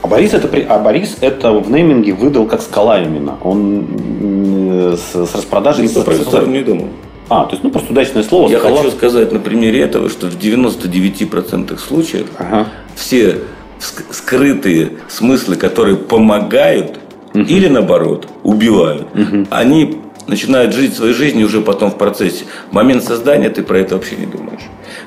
[0.00, 3.36] А Борис это, а Борис это в нейминге выдал как скала именно.
[3.42, 5.84] Он с, с распродажей...
[5.84, 6.88] Никто про это не думал.
[7.28, 8.48] А, то есть, ну, просто удачное слово.
[8.48, 8.78] Я скала.
[8.78, 12.68] хочу сказать на примере этого, что в 99% случаев ага.
[12.94, 13.40] все
[13.78, 16.98] скрытые смыслы, которые помогают
[17.32, 17.40] угу.
[17.40, 19.46] или наоборот убивают, угу.
[19.50, 22.44] они начинают жить своей жизнью уже потом в процессе.
[22.70, 24.62] В момент создания ты про это вообще не думаешь.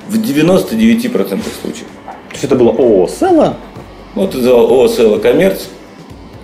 [0.07, 1.13] В 99%
[1.61, 1.87] случаев.
[2.05, 3.57] То есть это было ООО «Села»?
[4.15, 5.65] Вот это было ООО «Села Коммерц».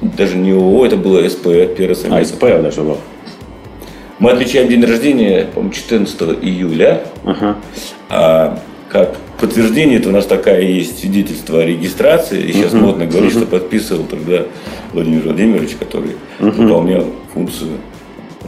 [0.02, 2.98] Даже не ООО, это было СП, первое А, СП даже было.
[4.20, 7.04] Мы отмечаем день рождения, по-моему, 14 июля.
[7.24, 7.56] Ага.
[8.10, 8.60] А
[8.90, 12.41] как подтверждение, это у нас такая есть свидетельство о регистрации.
[12.41, 12.82] И сейчас uh-huh.
[12.82, 13.43] модно говорить, uh-huh.
[13.43, 14.43] что подписывал тогда
[14.93, 16.52] Владимир Владимирович, который uh-huh.
[16.52, 17.78] выполнял функцию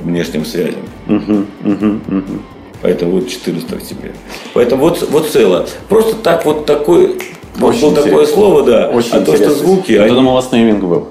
[0.04, 0.82] внешним связям.
[1.08, 1.46] Uh-huh.
[1.64, 2.02] Uh-huh.
[2.08, 2.40] Uh-huh.
[2.82, 4.12] Поэтому вот 14 октября.
[4.54, 5.68] Поэтому вот, вот цело.
[5.90, 7.18] Просто так вот такой,
[7.62, 8.90] Очень было такое слово, да.
[8.90, 9.92] Очень а то, что звуки.
[9.92, 10.16] Я они...
[10.16, 11.10] думал, у вас нейминг был.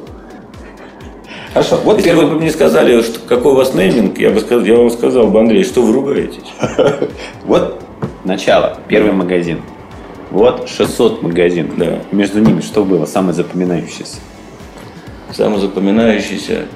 [1.53, 1.81] Хорошо.
[1.85, 2.27] Вот Если первый...
[2.27, 5.29] вы бы мне сказали, что какой у вас нейминг, я бы сказал, я вам сказал
[5.29, 6.45] бы, Андрей, что вы ругаетесь.
[7.45, 7.88] Вот
[8.29, 8.79] Начало.
[8.89, 9.63] Первый магазин.
[10.31, 11.79] Вот 600 магазинов.
[11.79, 11.99] Да.
[12.13, 14.19] Между ними что было самое запоминающееся?
[15.33, 16.67] Самое запоминающееся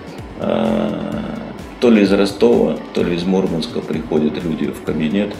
[0.40, 1.38] а,
[1.78, 5.34] то ли из Ростова, то ли из Мурманска приходят люди в кабинет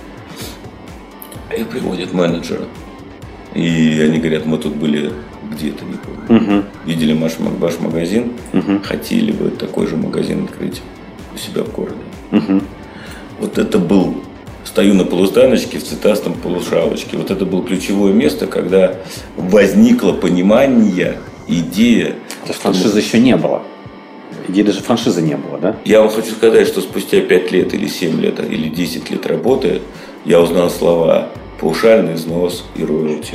[1.57, 2.65] и приводят менеджера.
[3.55, 5.15] И они говорят, мы тут были
[5.51, 6.43] где-то, не помню.
[6.59, 6.65] Угу.
[6.85, 8.81] Видели ваш, ваш магазин, угу.
[8.85, 10.83] хотели бы такой же магазин открыть
[11.35, 11.97] у себя в городе.
[12.33, 12.61] Угу.
[13.41, 14.23] Вот это был
[14.65, 17.17] стою на полустаночке в цветастом полушалочке.
[17.17, 18.97] Вот это было ключевое место, когда
[19.37, 22.13] возникло понимание, идея.
[22.45, 23.63] То есть франшизы еще не было.
[24.49, 25.77] Идеи даже франшизы не было, да?
[25.85, 29.83] Я вам хочу сказать, что спустя 5 лет или 7 лет или 10 лет работы
[30.25, 31.29] я узнал слова
[31.61, 33.35] паушальный взнос и роялти.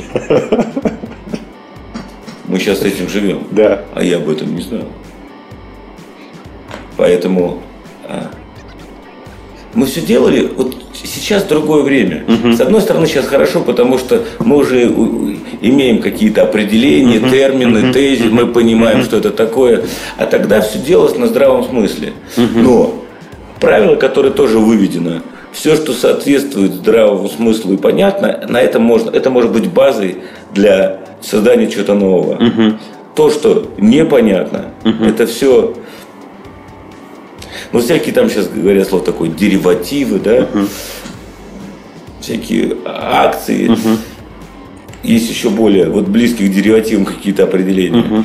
[2.46, 3.46] Мы сейчас с этим живем.
[3.50, 3.84] Да.
[3.94, 4.84] А я об этом не знал.
[6.96, 7.62] Поэтому
[8.06, 8.30] а,
[9.74, 12.24] мы все делали, вот сейчас другое время.
[12.26, 12.52] Угу.
[12.52, 14.84] С одной стороны, сейчас хорошо, потому что мы уже
[15.60, 17.30] имеем какие-то определения, угу.
[17.30, 17.92] термины, угу.
[17.92, 19.04] тезис, мы понимаем, угу.
[19.06, 19.84] что это такое.
[20.16, 22.12] А тогда все делалось на здравом смысле.
[22.36, 22.58] Угу.
[22.58, 22.94] Но
[23.60, 29.30] правило, которое тоже выведено, все, что соответствует здравому смыслу и понятно, на это можно, это
[29.30, 30.18] может быть базой
[30.54, 32.34] для создания чего-то нового.
[32.34, 32.78] Угу.
[33.14, 35.04] То, что непонятно, угу.
[35.04, 35.74] это все
[37.72, 40.68] ну, всякие там сейчас говорят слово такое, деривативы, да, uh-huh.
[42.20, 43.68] всякие акции.
[43.68, 43.98] Uh-huh.
[45.02, 48.02] Есть еще более вот близких к деривативам какие-то определения.
[48.02, 48.24] Uh-huh.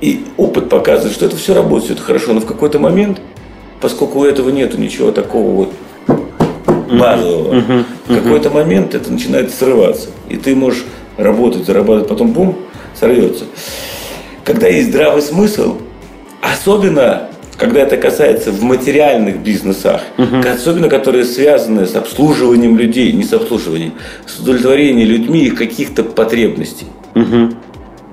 [0.00, 3.20] И опыт показывает, что это все работает, все это хорошо, но в какой-то момент,
[3.80, 5.72] поскольку у этого нету ничего такого вот
[6.90, 10.08] базового, в какой-то момент это начинает срываться.
[10.28, 10.84] И ты можешь
[11.16, 12.58] работать, зарабатывать, потом бум,
[12.98, 13.44] сорвется.
[14.44, 15.78] Когда есть здравый смысл,
[16.40, 20.02] особенно когда это касается в материальных бизнесах,
[20.46, 23.92] особенно которые связаны с обслуживанием людей, не с обслуживанием,
[24.26, 26.86] с удовлетворением людьми их каких-то потребностей.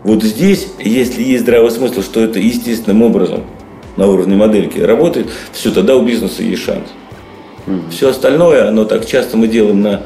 [0.04, 3.44] Вот здесь, если есть здравый смысл, что это естественным образом
[3.96, 6.88] на уровне модельки работает, все, тогда у бизнеса есть шанс.
[7.90, 10.04] Все остальное, оно так часто мы делаем на...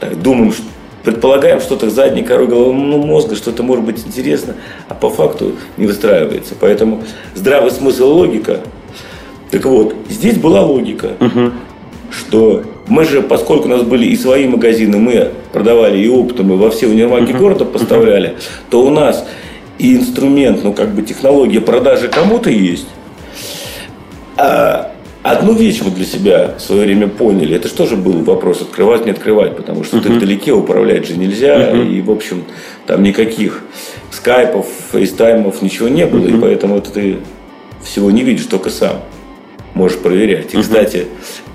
[0.00, 0.62] Так, думаем, что
[1.08, 4.56] предполагаем что-то задней корой головного мозга, что это может быть интересно,
[4.88, 6.54] а по факту не выстраивается.
[6.60, 7.02] Поэтому
[7.34, 8.60] здравый смысл логика.
[9.50, 11.52] Так вот, здесь была логика, угу.
[12.10, 16.56] что мы же, поскольку у нас были и свои магазины, мы продавали и оптом, и
[16.56, 17.38] во все универмаги угу.
[17.38, 18.34] города поставляли,
[18.68, 19.26] то у нас
[19.78, 22.88] и инструмент, ну как бы технология продажи кому-то есть,
[24.36, 27.56] а Одну вещь мы для себя в свое время поняли.
[27.56, 30.02] Это же был вопрос, открывать, не открывать, потому что uh-huh.
[30.02, 31.72] ты вдалеке управлять же нельзя.
[31.72, 31.92] Uh-huh.
[31.92, 32.44] И, в общем,
[32.86, 33.64] там никаких
[34.10, 36.24] скайпов, фейстаймов, ничего не было.
[36.26, 36.38] Uh-huh.
[36.38, 37.18] И поэтому это ты
[37.82, 39.02] всего не видишь, только сам
[39.74, 40.54] можешь проверять.
[40.54, 41.06] И, кстати,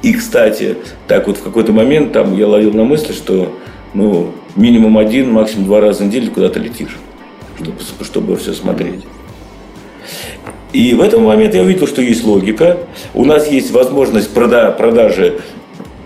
[0.01, 3.57] и, кстати, так вот в какой-то момент там я ловил на мысли, что
[3.93, 6.97] ну, минимум один, максимум два раза в неделю куда-то летишь,
[7.57, 9.03] чтобы, чтобы все смотреть.
[10.73, 12.79] И в этот момент я увидел, что есть логика.
[13.13, 15.39] У нас есть возможность прода продажи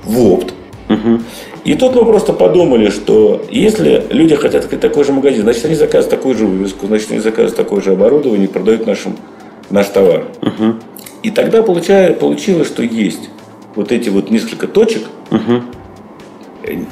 [0.04, 0.54] в опт.
[0.90, 1.22] Угу.
[1.64, 5.76] И тут мы просто подумали, что если люди хотят открыть такой же магазин, значит они
[5.76, 9.18] заказывают такую же вывеску, значит они заказывают такое же оборудование и продают нашим,
[9.70, 10.26] наш товар.
[10.42, 10.76] Угу.
[11.24, 13.30] И тогда получая, получилось, что есть
[13.76, 15.64] вот эти вот несколько точек, угу.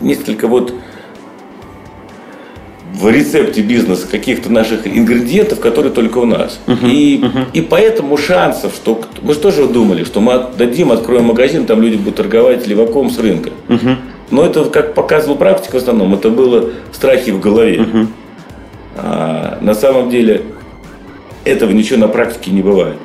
[0.01, 0.73] несколько вот
[2.99, 6.59] в рецепте бизнеса каких-то наших ингредиентов, которые только у нас.
[6.65, 7.45] Uh-huh, и, uh-huh.
[7.53, 11.97] и поэтому шансов, что мы же тоже думали, что мы отдадим, откроем магазин, там люди
[11.97, 13.51] будут торговать леваком с рынка.
[13.67, 13.95] Uh-huh.
[14.31, 17.77] Но это, как показывала практика в основном, это было страхи в голове.
[17.77, 18.07] Uh-huh.
[18.97, 20.43] А, на самом деле
[21.43, 22.97] этого ничего на практике не бывает.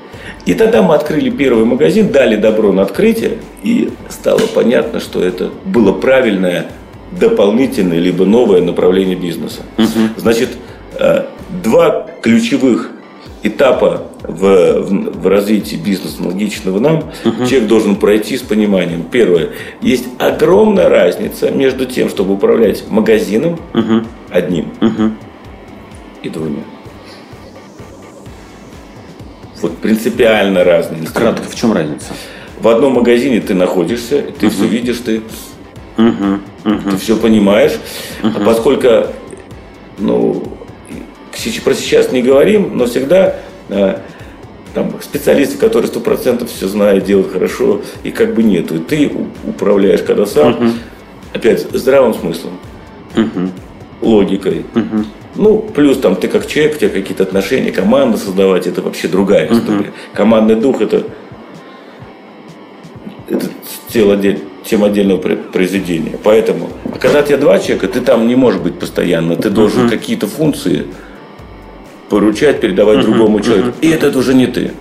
[0.46, 5.50] И тогда мы открыли первый магазин, дали добро на открытие, и стало понятно, что это
[5.64, 6.68] было правильное
[7.12, 9.62] дополнительное либо новое направление бизнеса.
[9.78, 10.18] Угу.
[10.18, 10.50] Значит,
[10.98, 11.24] э,
[11.62, 12.90] два ключевых
[13.42, 17.46] этапа в, в, в развитии бизнеса, аналогичного нам, угу.
[17.46, 19.04] человек должен пройти с пониманием.
[19.10, 24.04] Первое, есть огромная разница между тем, чтобы управлять магазином угу.
[24.30, 25.12] одним угу.
[26.22, 26.62] и двумя.
[29.62, 31.02] Вот принципиально разные.
[31.06, 32.14] Кратко, в чем разница?
[32.60, 34.54] В одном магазине ты находишься, ты угу.
[34.54, 35.22] все видишь, ты
[35.98, 36.90] Угу, угу.
[36.90, 37.72] Ты все понимаешь.
[38.22, 38.44] Угу.
[38.44, 39.06] Поскольку,
[39.98, 40.42] ну,
[41.64, 43.36] про сейчас не говорим, но всегда
[43.68, 43.98] э,
[44.74, 48.76] там специалисты, которые сто процентов все знают, делают хорошо, и как бы нету.
[48.76, 49.10] И ты
[49.46, 50.64] управляешь, когда сам, угу.
[51.32, 52.58] опять, здравым смыслом,
[53.16, 53.50] угу.
[54.00, 54.64] логикой.
[54.74, 55.04] Угу.
[55.36, 59.46] Ну, плюс там ты как человек, у тебя какие-то отношения, команда создавать, это вообще другая
[59.46, 59.88] история.
[59.88, 60.14] Угу.
[60.14, 61.04] Командный дух это,
[63.28, 63.46] это
[63.88, 66.18] тело отдельно тем отдельного произведения.
[66.22, 69.36] Поэтому, а когда у тебя два человека, ты там не можешь быть постоянно.
[69.36, 69.90] Ты должен uh-huh.
[69.90, 70.86] какие-то функции
[72.08, 73.04] поручать, передавать uh-huh.
[73.04, 73.68] другому человеку.
[73.68, 73.80] Uh-huh.
[73.80, 74.72] И это уже не ты.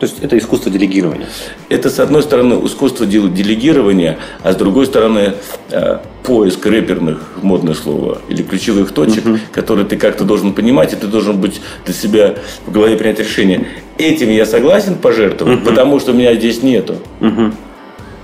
[0.00, 1.26] То есть это искусство делегирования.
[1.68, 5.34] Это, с одной стороны, искусство делегирования, а с другой стороны,
[5.70, 9.38] э, поиск рэперных, модное слово, или ключевых точек, угу.
[9.52, 13.66] которые ты как-то должен понимать, и ты должен быть для себя в голове принять решение.
[13.98, 15.66] Этим я согласен пожертвовать, угу.
[15.66, 16.96] потому что меня здесь нету.
[17.20, 17.52] Угу.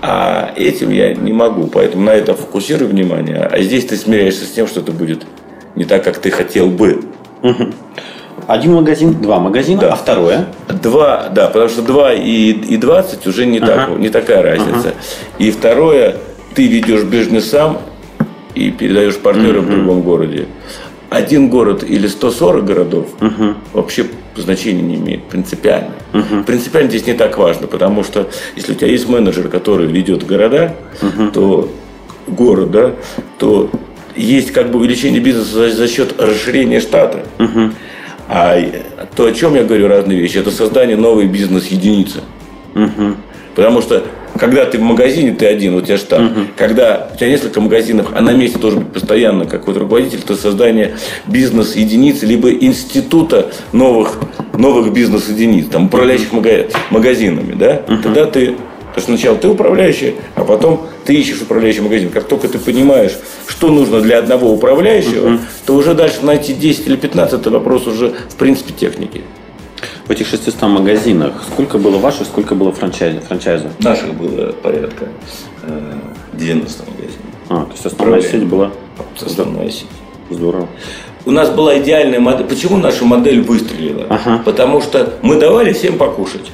[0.02, 3.38] А этим я не могу, поэтому на это фокусирую внимание.
[3.38, 5.26] А здесь ты смиряешься с тем, что это будет
[5.74, 7.02] не так, как ты хотел бы.
[8.46, 9.92] Один магазин, два магазина, да.
[9.92, 10.46] а второе?
[10.82, 13.66] Два, да, потому что два и, и 20 уже не, ага.
[13.66, 14.88] так, не такая разница.
[14.88, 14.94] Ага.
[15.38, 16.16] И второе,
[16.54, 17.78] ты ведешь бизнес сам
[18.54, 19.66] и передаешь партнеру угу.
[19.66, 20.46] в другом городе.
[21.10, 23.54] Один город или 140 городов угу.
[23.72, 24.06] вообще
[24.42, 25.92] значения не имеет принципиально.
[26.12, 26.44] Угу.
[26.46, 30.74] Принципиально здесь не так важно, потому что если у тебя есть менеджер, который ведет города,
[31.02, 31.30] угу.
[31.30, 31.72] то
[32.26, 32.92] город, да,
[33.38, 33.70] то
[34.16, 37.24] есть как бы увеличение бизнеса за, за счет расширения штата.
[37.38, 37.70] Угу.
[38.28, 38.60] А
[39.14, 42.20] то, о чем я говорю, разные вещи, это создание новой бизнес-единицы.
[42.74, 43.14] Угу.
[43.54, 44.04] Потому что
[44.38, 46.20] когда ты в магазине, ты один, у тебя штат.
[46.20, 46.40] Угу.
[46.56, 50.96] Когда у тебя несколько магазинов, а на месте должен быть постоянно какой-то руководитель, то создание
[51.26, 54.18] бизнес-единицы, либо института новых,
[54.54, 56.46] новых бизнес-единиц, там, управляющих угу.
[56.90, 58.02] магазинами, да, угу.
[58.02, 58.56] тогда ты
[58.96, 62.08] то есть сначала ты управляющий, а потом ты ищешь управляющий магазин.
[62.08, 63.12] Как только ты понимаешь,
[63.46, 67.86] что нужно для одного управляющего, uh то уже дальше найти 10 или 15 это вопрос
[67.86, 69.20] уже в принципе техники.
[70.06, 73.20] В этих 600 магазинах сколько было ваших, сколько было франчайза?
[73.20, 73.70] франчайза?
[73.80, 75.08] Наших было порядка
[76.32, 77.16] 90 магазинов.
[77.48, 78.40] А, то есть основная Управляем.
[78.40, 78.70] сеть была
[79.20, 79.86] Основная сеть.
[80.30, 80.68] здорово.
[81.24, 82.46] У нас была идеальная модель.
[82.46, 84.06] Почему наша модель выстрелила?
[84.08, 84.42] Ага.
[84.44, 86.52] Потому что мы давали всем покушать.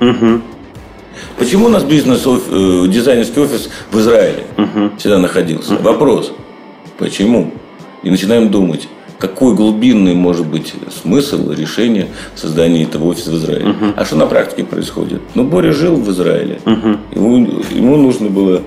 [0.00, 0.40] Угу.
[1.38, 4.44] Почему у нас бизнес э, дизайнерский офис в Израиле
[4.98, 5.74] всегда находился?
[5.76, 6.32] Вопрос.
[6.98, 7.52] Почему?
[8.04, 8.88] И начинаем думать,
[9.28, 13.74] какой глубинный может быть смысл решения создания этого офиса в Израиле.
[13.96, 15.22] А что на практике происходит?
[15.34, 16.60] Ну, Боря жил в Израиле.
[17.14, 17.36] Ему,
[17.70, 18.62] ему нужно было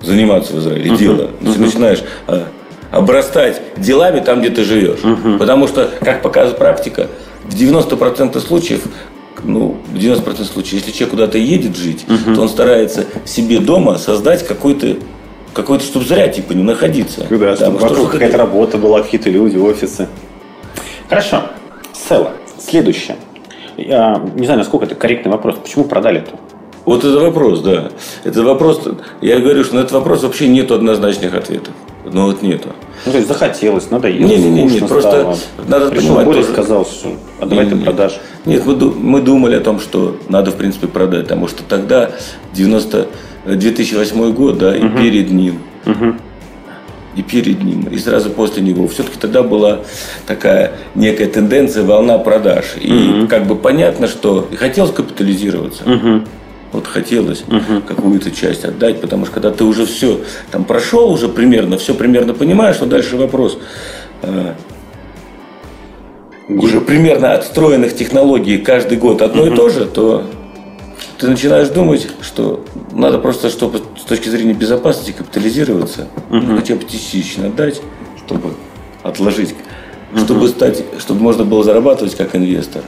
[0.00, 1.30] заниматься в Израиле, дело.
[1.40, 2.46] Ты начинаешь а,
[2.90, 5.00] обрастать делами там, где ты живешь.
[5.38, 7.08] Потому что, как показывает практика,
[7.44, 8.82] в 90% случаев
[9.42, 14.46] ну, в 90% случаев, если человек куда-то едет жить, то он старается себе дома создать
[14.46, 14.96] какой-то
[15.54, 17.26] какой-то, чтобы зря типа не находиться.
[17.30, 20.08] Ну Да, чтобы вокруг какая-то ты- работа была, какие-то люди, офисы.
[21.08, 21.42] Хорошо.
[21.92, 22.32] Села.
[22.58, 23.16] Следующее.
[23.76, 25.56] Я не знаю, насколько это корректный вопрос.
[25.62, 26.32] Почему продали это?
[26.84, 27.90] Вот это вопрос, да.
[28.24, 28.82] Это вопрос,
[29.22, 31.72] я говорю, что на этот вопрос вообще нет однозначных ответов.
[32.04, 32.68] Ну вот нету.
[33.06, 35.36] Ну, то есть захотелось, надоело, Не-не-не, скучно просто стало.
[35.66, 36.52] надо Пришел понимать Боря тоже.
[36.52, 37.08] сказал, что
[37.40, 37.84] а давай ты Не-не-не.
[37.86, 38.20] продашь.
[38.44, 42.10] Нет, мы, мы думали о том, что надо, в принципе, продать, потому что тогда
[42.52, 43.06] 90,
[43.46, 45.60] 2008 год, да, и перед ним,
[47.16, 48.88] и перед ним, и сразу после него.
[48.88, 49.80] Все-таки тогда была
[50.26, 52.74] такая некая тенденция, волна продаж.
[52.80, 55.84] И как бы понятно, что и хотелось капитализироваться.
[56.72, 57.44] Вот хотелось
[57.86, 62.34] какую-то часть отдать, потому что когда ты уже все там прошел, уже примерно, все примерно
[62.34, 63.58] понимаешь, что дальше вопрос
[64.22, 64.54] э,
[66.48, 70.24] уже примерно отстроенных технологий каждый год одно и то же, то
[71.18, 76.82] ты начинаешь думать, что надо просто, чтобы с точки зрения безопасности капитализироваться, ну, хотя бы
[76.88, 77.80] частично отдать,
[78.24, 78.54] чтобы
[79.02, 79.54] отложить,
[80.16, 82.82] чтобы стать, чтобы можно было зарабатывать как инвестор.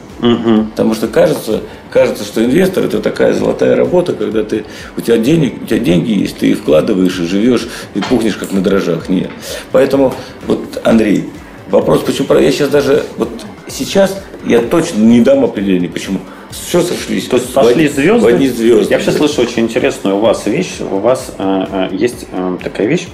[0.70, 1.60] Потому что кажется,
[1.90, 4.64] кажется, что инвестор это такая золотая работа, когда ты
[4.96, 8.52] у тебя денег, у тебя деньги есть, ты их вкладываешь и живешь и пухнешь как
[8.52, 9.08] на дрожжах.
[9.08, 9.30] Нет.
[9.72, 10.14] Поэтому
[10.46, 11.30] вот Андрей,
[11.70, 13.28] вопрос, почему про- я сейчас даже вот
[13.68, 16.20] сейчас я точно не дам определения, почему.
[16.64, 17.26] Все сошлись.
[17.28, 18.24] То есть В сошли одни- звезды.
[18.24, 18.90] В одни звезды.
[18.90, 20.80] Я вообще слышу очень интересную у вас вещь.
[20.80, 23.06] У вас э, э, есть э, такая вещь.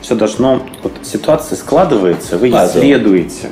[0.00, 2.66] Все должно, вот ситуация складывается, вы А, да.
[2.66, 3.48] исследуете.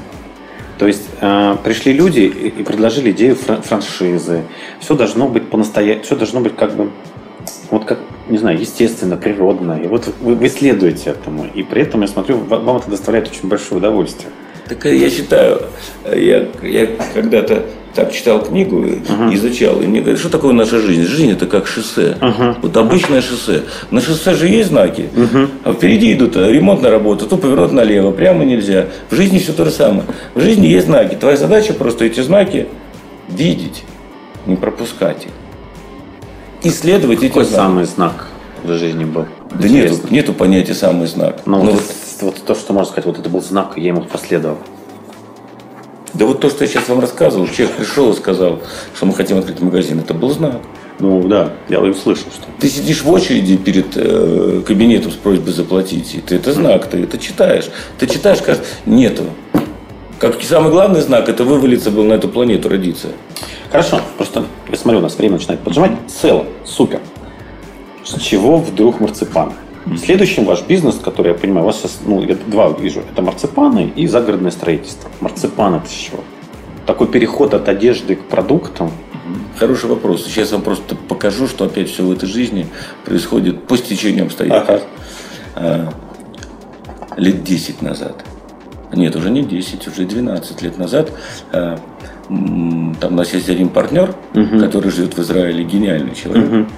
[0.79, 4.43] То есть э, пришли люди и, и предложили идею фра- франшизы.
[4.81, 6.91] Все должно быть по-настоящему, все должно быть как бы
[7.71, 7.99] вот как,
[8.29, 9.81] не знаю, естественно, природно.
[9.83, 11.47] И вот вы, вы следуете этому.
[11.55, 14.31] И при этом, я смотрю, ва- вам это доставляет очень большое удовольствие.
[14.69, 15.63] Так я считаю,
[16.07, 18.99] я, я когда-то так читал книгу, и
[19.35, 21.03] изучал, и мне говорят, что такое наша жизнь?
[21.03, 22.17] Жизнь это как шоссе.
[22.63, 23.63] Вот обычное шоссе.
[23.91, 25.09] На шоссе же есть знаки,
[25.65, 28.87] а впереди идут э, ремонтная работа, то поворот налево, прямо нельзя.
[29.11, 30.05] В жизни все то же самое.
[30.35, 31.15] В жизни есть знаки.
[31.15, 32.69] Твоя задача просто эти знаки
[33.29, 33.85] видеть,
[34.47, 35.31] не пропускать их.
[36.63, 37.57] Исследовать эти Какой знаки.
[37.61, 38.29] самый знак
[38.63, 39.27] в жизни был?
[39.51, 40.09] Да нету, Интересно.
[40.11, 41.41] нету понятия самый знак.
[41.47, 41.83] Ну, Ну, вот,
[42.21, 44.59] вот вот то, что можно сказать, вот это был знак, я ему последовал.
[46.15, 48.61] Да вот то, что я сейчас вам рассказывал, человек пришел и сказал,
[48.95, 50.61] что мы хотим открыть магазин, это был знак.
[50.99, 52.45] Ну да, я услышал, что.
[52.59, 57.03] Ты сидишь в очереди перед э, кабинетом с просьбой заплатить, и ты это знак, ты
[57.03, 57.71] это читаешь.
[57.99, 59.25] Ты читаешь, кажется, нету.
[60.19, 63.09] Как самый главный знак, это вывалиться был на эту планету, родиться.
[63.71, 65.93] Хорошо, просто я смотрю, у нас время начинает поджимать.
[66.21, 67.01] Цело, супер.
[68.05, 69.53] С чего вдруг марципан?
[69.97, 73.93] Следующий ваш бизнес, который я понимаю, у вас сейчас, ну, я два вижу, это марципаны
[73.97, 75.11] и загородное строительство.
[75.21, 76.23] Марципан это чего?
[76.87, 78.91] Такой переход от одежды к продуктам.
[79.59, 80.25] Хороший вопрос.
[80.25, 82.67] Сейчас я вам просто покажу, что опять все в этой жизни
[83.05, 84.87] происходит по стечению обстоятельств.
[85.55, 85.93] А,
[87.17, 88.25] лет 10 назад.
[88.93, 91.13] Нет, уже не 10, уже 12 лет назад.
[91.53, 91.79] а,
[92.29, 94.15] Там у нас есть один партнер,
[94.61, 96.69] который живет в Израиле, гениальный человек.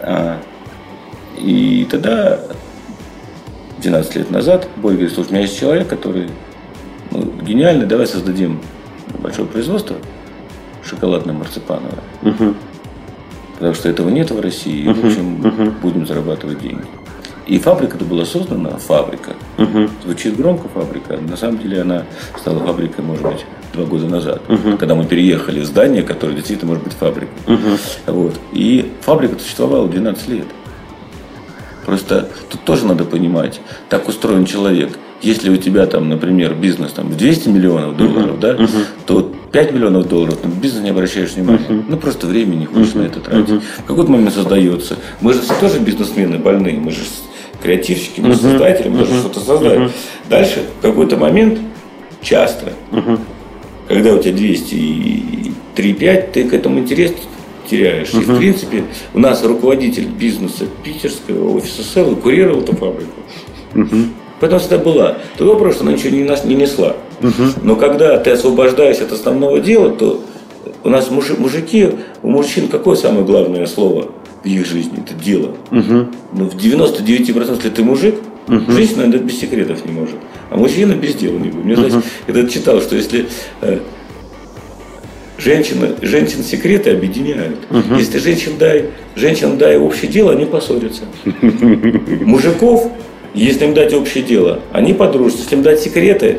[0.00, 0.38] А,
[1.38, 2.40] И тогда,
[3.78, 6.28] 12 лет назад, Боря говорит, слушай, у меня есть человек, который
[7.10, 8.60] ну, гениальный, давай создадим
[9.20, 9.96] большое производство
[10.84, 11.98] шоколадно-марципановое.
[13.54, 16.84] Потому что этого нет в России, и, в общем, будем зарабатывать деньги.
[17.46, 19.34] И фабрика-то была создана, фабрика.
[20.04, 22.04] Звучит громко фабрика, на самом деле она
[22.38, 24.42] стала фабрикой, может быть, два года назад,
[24.78, 27.28] когда мы переехали в здание, которое действительно может быть фабрикой.
[28.06, 28.34] Вот.
[28.52, 30.46] И фабрика существовала 12 лет.
[31.86, 34.98] Просто тут тоже надо понимать, так устроен человек.
[35.22, 38.58] Если у тебя там, например, бизнес там, в 200 миллионов долларов, да,
[39.06, 41.84] то 5 миллионов долларов на бизнес не обращаешь внимания.
[41.88, 43.62] Ну, просто времени не хочешь на это тратить.
[43.78, 44.96] В какой-то момент создается.
[45.20, 47.00] Мы же все тоже бизнесмены больные, мы же
[47.62, 49.90] креативщики, мы создатели, мы должны что-то создать.
[50.28, 51.60] Дальше, в какой-то момент,
[52.20, 52.72] часто,
[53.88, 57.12] когда у тебя 200 и 3,5, ты к этому интерес
[57.66, 58.12] теряешь.
[58.14, 63.12] И, в принципе, у нас руководитель бизнеса питерского офиса Селлы курировал эту фабрику.
[64.40, 65.18] Поэтому всегда была.
[65.38, 66.94] Другой вопрос, что она ничего не, нас- не несла.
[67.62, 70.22] Но когда ты освобождаешься от основного дела, то
[70.84, 71.88] у нас мужи- мужики,
[72.22, 74.08] у мужчин какое самое главное слово
[74.42, 74.98] в их жизни?
[75.04, 75.54] Это дело.
[76.32, 78.16] Ну, в 99% если ты мужик,
[78.68, 80.14] женщина наверное, без секретов не может.
[80.50, 81.64] А мужчина без дела не будет.
[81.64, 81.96] Мне, знаете,
[82.28, 83.26] я когда читал, что если
[83.62, 83.78] э,
[85.38, 87.56] женщина, женщин секреты объединяют.
[87.96, 91.02] Если женщин дай, женщинам дай общее дело, они поссорятся.
[91.24, 92.90] Мужиков,
[93.34, 95.42] если им дать общее дело, они подружатся.
[95.42, 96.38] Если им дать секреты,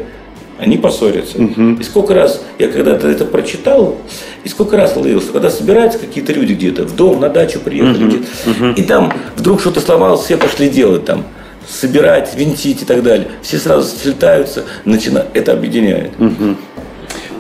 [0.60, 1.38] они поссорятся.
[1.38, 3.98] И сколько раз, я когда-то это прочитал,
[4.44, 8.06] и сколько раз ловил, что когда собираются какие-то люди где-то, в дом, на дачу приехали,
[8.08, 11.26] где-то, и там вдруг что-то сломалось, все пошли делать там,
[11.68, 13.28] собирать, винтить и так далее.
[13.44, 16.12] Все сразу слетаются, начинают, это объединяет.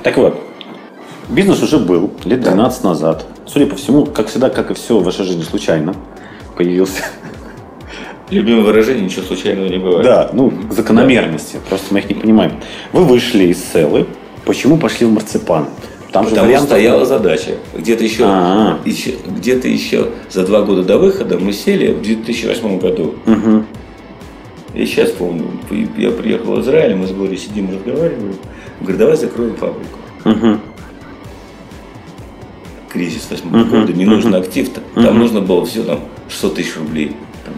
[0.04, 0.47] Так вот,
[1.30, 3.26] бизнес уже был лет 12 назад.
[3.46, 5.96] Судя по всему, как всегда, как и все в вашей жизни случайно
[6.56, 7.04] появился.
[8.30, 10.04] Любимое выражение, ничего случайного не бывает.
[10.04, 11.58] Да, ну, закономерности.
[11.70, 12.54] Просто мы их не понимаем.
[12.92, 14.06] Вы вышли из селы.
[14.46, 15.68] Почему пошли в марципан?
[16.12, 17.52] Там же Потому что вариантов- стояла задача.
[17.74, 18.80] Где-то еще, А-а.
[18.86, 23.16] еще- где-то еще за два года до выхода мы сели в 2008 году.
[23.26, 23.66] Мгм.
[24.74, 25.46] Я сейчас помню,
[25.98, 28.36] я приехал в Израиль, мы с Борей сидим, разговариваем.
[28.82, 29.98] Говорю, давай закроем фабрику.
[30.26, 30.62] Мгм.
[32.98, 34.82] Кризис восьмого года, не нужен актив-то.
[34.96, 37.12] Там нужно было все там 600 тысяч рублей
[37.46, 37.54] там,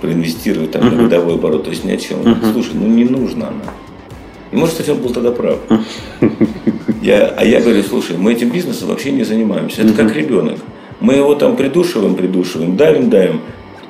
[0.00, 1.62] проинвестировать там, на годовой оборот.
[1.62, 2.18] То есть ни о чем.
[2.52, 3.72] Слушай, ну не нужно она.
[4.50, 5.58] И может, кстати, он был тогда прав.
[7.00, 9.82] Я, а я говорю, слушай, мы этим бизнесом вообще не занимаемся.
[9.82, 10.58] Это как ребенок.
[10.98, 13.42] Мы его там придушиваем, придушиваем, давим, давим.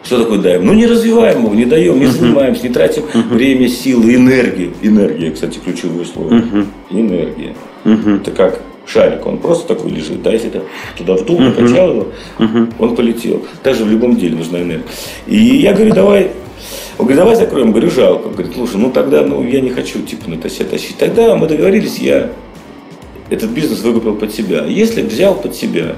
[0.05, 0.67] Что такое давим?
[0.67, 4.75] Ну не развиваем его, не даем, не занимаемся, не тратим время, силы, энергию.
[4.83, 6.43] Энергия, кстати, ключевое слово.
[6.91, 7.55] Энергия.
[7.85, 10.63] Это как шарик, он просто такой лежит, да, если ты
[10.97, 12.07] туда вдул, накачал его,
[12.79, 13.45] он полетел.
[13.63, 14.87] Также в любом деле нужна энергия.
[15.27, 16.31] И я говорю, давай,
[16.99, 17.71] он говорит, давай закроем.
[17.71, 18.27] Говорю, жалко.
[18.27, 20.97] Он говорит, слушай, ну тогда ну, я не хочу типа на себя тащить.
[20.99, 22.31] Тогда мы договорились, я
[23.31, 24.65] этот бизнес выкупил под себя.
[24.65, 25.97] Если взял под себя,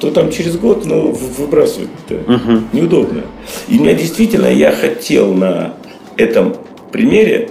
[0.00, 1.90] то там через год ну, выбрасывать
[2.72, 3.22] неудобно.
[3.68, 5.74] И меня действительно я хотел на
[6.16, 6.56] этом
[6.90, 7.50] примере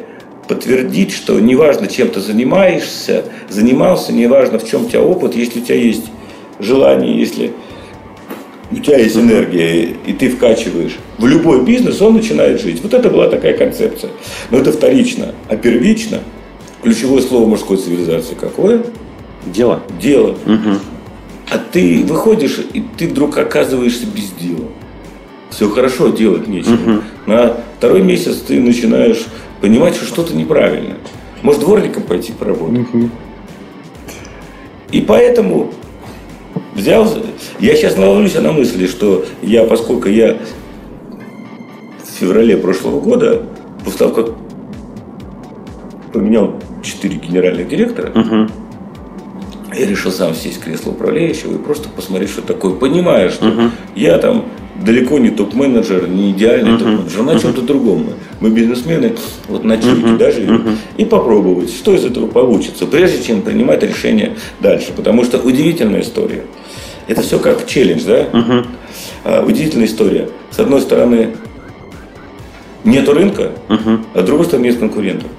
[0.51, 5.63] подтвердить, что неважно, чем ты занимаешься, занимался, неважно, в чем у тебя опыт, если у
[5.63, 6.11] тебя есть
[6.59, 7.53] желание, если
[8.69, 12.81] у тебя есть энергия, и ты вкачиваешь в любой бизнес, он начинает жить.
[12.83, 14.11] Вот это была такая концепция.
[14.49, 15.33] Но это вторично.
[15.47, 16.19] А первично,
[16.83, 18.83] ключевое слово мужской цивилизации какое?
[19.45, 19.83] Дело.
[20.01, 20.35] Дело.
[21.49, 24.67] А ты выходишь, и ты вдруг оказываешься без дела.
[25.49, 27.03] Все хорошо, делать нечего.
[27.25, 29.25] На второй месяц ты начинаешь
[29.59, 30.97] понимать, что что-то неправильно.
[31.41, 32.85] Может, дворником пойти поработать.
[34.91, 35.73] И поэтому
[36.75, 37.11] взял...
[37.59, 40.37] Я сейчас ловлюсь на мысли, что я, поскольку я
[42.03, 43.41] в феврале прошлого года,
[43.83, 44.35] после того, как
[46.13, 46.53] поменял
[46.83, 48.11] 4 генеральных директора,
[49.75, 52.73] я решил сам сесть в кресло управляющего и просто посмотреть, что такое.
[52.73, 54.45] Понимая, что я там
[54.85, 58.07] далеко не топ-менеджер, не идеальный топ-менеджер, на чем-то другом.
[58.39, 58.49] мы.
[58.49, 59.13] Бизнесмены,
[59.47, 60.41] вот на чилике даже,
[60.97, 64.91] и попробовать, что из этого получится, прежде чем принимать решение дальше.
[64.95, 66.43] Потому что удивительная история.
[67.07, 68.27] Это все как челлендж, да?
[69.23, 70.29] А, удивительная история.
[70.49, 71.35] С одной стороны,
[72.83, 73.51] нету рынка,
[74.13, 75.29] а с другой стороны, нет конкурентов.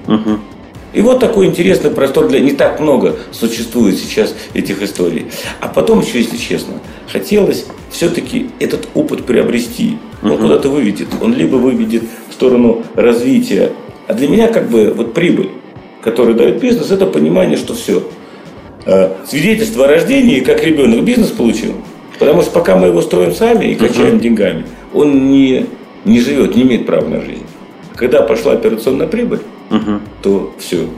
[0.93, 2.41] И вот такой интересный простор для...
[2.41, 5.27] Не так много существует сейчас этих историй.
[5.61, 6.75] А потом еще, если честно,
[7.11, 9.99] хотелось все-таки этот опыт приобрести.
[10.23, 11.09] Он куда-то выведет.
[11.21, 13.73] Он либо выведет в сторону развития.
[14.07, 15.51] А для меня как бы вот прибыль,
[16.03, 18.03] которую дает бизнес, это понимание, что все.
[19.27, 21.75] Свидетельство о рождении, как ребенок бизнес получил.
[22.19, 25.67] Потому что пока мы его строим сами и качаем деньгами, он не,
[26.05, 27.47] не живет, не имеет права на жизнь.
[27.97, 29.41] Когда пошла операционная прибыль,
[30.23, 30.89] то все.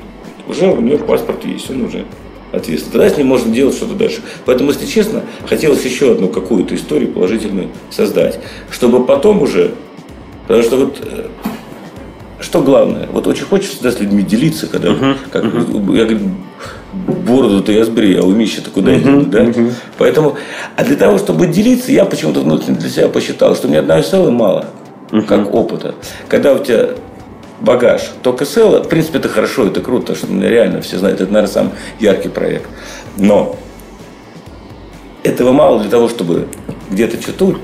[0.46, 2.04] Уже у него паспорт есть, он уже
[2.52, 2.92] ответственный.
[2.92, 4.20] Тогда с ним можно делать что-то дальше.
[4.44, 8.38] Поэтому, если честно, хотелось еще одну какую-то историю положительную создать.
[8.70, 9.74] Чтобы потом уже...
[10.46, 11.28] Потому что вот э,
[12.40, 14.94] что главное, вот очень хочется всегда с людьми делиться, когда,
[15.30, 16.20] как, я говорю,
[17.26, 19.46] бороду ты я сбрей, а умище ты куда идет, да?
[19.98, 20.36] Поэтому,
[20.76, 24.30] а для того, чтобы делиться, я почему-то внутренне для себя посчитал, что мне одной селы
[24.30, 24.66] мало,
[25.26, 25.94] как опыта.
[26.28, 26.90] Когда у тебя
[27.64, 31.32] багаж, только село, в принципе, это хорошо, это круто, потому что реально все знают, это,
[31.32, 32.68] наверное, самый яркий проект.
[33.16, 33.56] Но
[35.22, 36.46] этого мало для того, чтобы
[36.90, 37.56] где-то что-то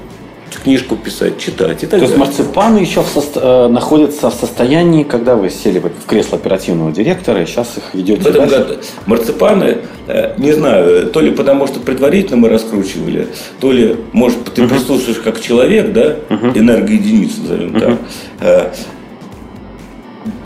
[0.65, 2.19] книжку писать, читать и так То есть далее.
[2.19, 7.43] марципаны еще в состо- э, находятся в состоянии, когда вы сели в кресло оперативного директора,
[7.43, 8.65] и сейчас их ведете В этом дальше?
[8.65, 9.79] году марципаны,
[10.09, 13.29] э, не знаю, то ли потому, что предварительно мы раскручивали,
[13.61, 16.17] то ли, может, ты прислушиваешь как человек, да,
[16.55, 18.73] энергоединицу, назовем так.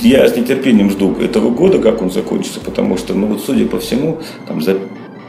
[0.00, 3.78] Я с нетерпением жду этого года, как он закончится, потому что, ну вот, судя по
[3.78, 4.78] всему, там за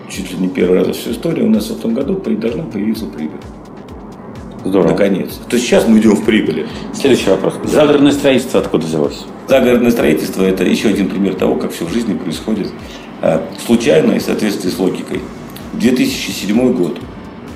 [0.10, 3.06] чуть ли не первый раз за всю историю у нас в этом году должна появиться
[3.06, 3.40] прибыль.
[4.64, 4.92] Здорово.
[4.92, 5.40] Наконец.
[5.48, 6.68] То есть сейчас мы идем в прибыли.
[6.94, 7.54] Следующий вопрос.
[7.66, 9.26] Загородное строительство откуда взялось?
[9.48, 12.70] Загородное строительство– это еще один пример того, как все в жизни происходит
[13.22, 15.22] э, случайно и в соответствии с логикой.
[15.74, 16.98] 2007 год.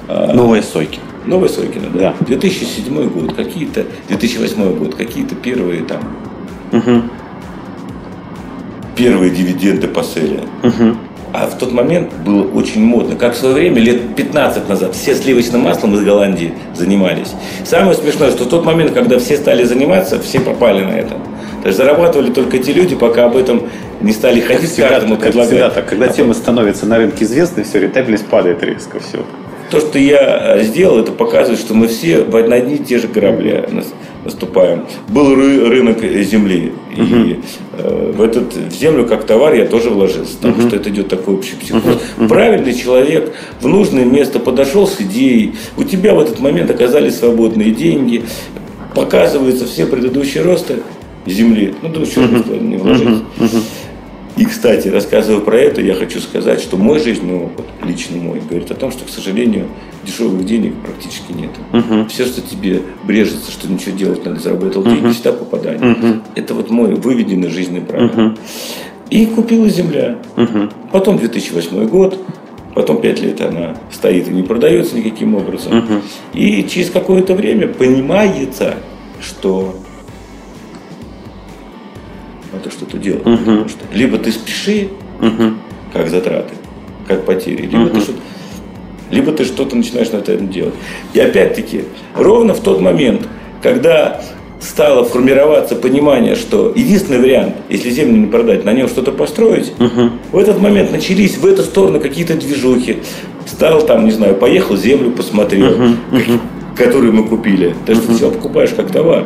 [0.07, 0.99] Э, Новые сойки.
[1.25, 2.15] Новая Сойкина, да.
[2.19, 2.25] Да.
[2.25, 6.01] 2007 год, какие-то, 2008 год, какие-то первые там,
[8.95, 10.41] первые дивиденды по селе.
[11.31, 13.15] А в тот момент было очень модно.
[13.15, 17.33] Как в свое время, лет 15 назад, все сливочным маслом из Голландии занимались.
[17.65, 21.15] Самое смешное, что в тот момент, когда все стали заниматься, все попали на это.
[21.61, 23.63] То есть зарабатывали только те люди, пока об этом
[24.01, 25.73] не стали ходить Всегда, каждому как всегда предлагать.
[25.75, 25.85] так.
[25.87, 29.19] Когда А тема становится на рынке известной, все, рентабельность падает резко, все.
[29.69, 32.97] То, что я э, сделал, это показывает, что мы все в на одни и те
[32.97, 33.69] же грабли
[34.29, 34.85] наступаем.
[35.07, 37.39] Был ры- рынок земли, и
[37.77, 41.35] э, в, этот, в землю как товар я тоже вложился, потому что это идет такой
[41.35, 41.99] общий психоз.
[42.27, 47.71] Правильный человек в нужное место подошел с идеей, у тебя в этот момент оказались свободные
[47.71, 48.23] деньги,
[48.95, 50.75] показываются все предыдущие росты
[51.25, 51.73] земли.
[51.81, 53.07] Ну, да, что не вложить.
[54.39, 58.71] И, кстати, рассказывая про это, я хочу сказать, что мой жизненный опыт, лично мой, говорит
[58.71, 59.67] о том, что, к сожалению,
[60.05, 61.49] дешевых денег практически нет.
[62.09, 66.21] Все, что тебе брежется, что ничего делать надо, заработал деньги, всегда попадание.
[66.35, 68.37] Это вот мой выведенный жизненный правил.
[69.09, 70.19] И купила земля.
[70.93, 72.17] Потом 2008 год,
[72.75, 76.01] потом 5 лет она стоит и не продается никаким образом.
[76.33, 78.75] И через какое-то время понимается,
[79.21, 79.75] что
[82.51, 83.23] надо что-то делать.
[83.23, 84.89] Потому что либо ты спеши,
[85.93, 86.53] как затраты,
[87.07, 88.19] как потери, либо ты что-то
[89.11, 90.75] либо ты что-то начинаешь на этом делать.
[91.13, 91.85] И опять-таки,
[92.15, 93.27] ровно в тот момент,
[93.63, 94.21] когда
[94.61, 99.73] стало формироваться понимание, что единственный вариант, если землю не продать, на нем что-то построить,
[100.31, 102.99] в этот момент начались в эту сторону какие-то движухи.
[103.47, 105.75] Стал там, не знаю, поехал землю посмотрел,
[106.79, 107.75] которую мы купили.
[107.85, 109.25] Ты что все покупаешь как товар.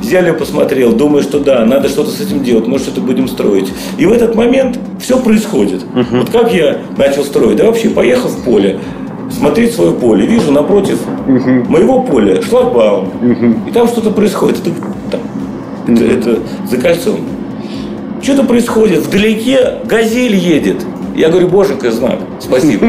[0.00, 3.72] Взяли, посмотрел, думаю, что да, надо что-то с этим делать, может, что-то будем строить.
[3.98, 5.84] И в этот момент все происходит.
[6.10, 7.56] Вот как я начал строить?
[7.58, 8.78] Да вообще поехал в поле,
[9.30, 13.10] смотреть свое поле, вижу напротив моего поля шлагбаум,
[13.68, 14.58] и там что-то происходит.
[14.60, 14.70] Это,
[15.10, 15.20] там,
[15.86, 16.38] это, это
[16.70, 17.20] за кольцом.
[18.22, 20.76] Что-то происходит, вдалеке газель едет.
[21.14, 22.86] Я говорю, боженька, знак, спасибо.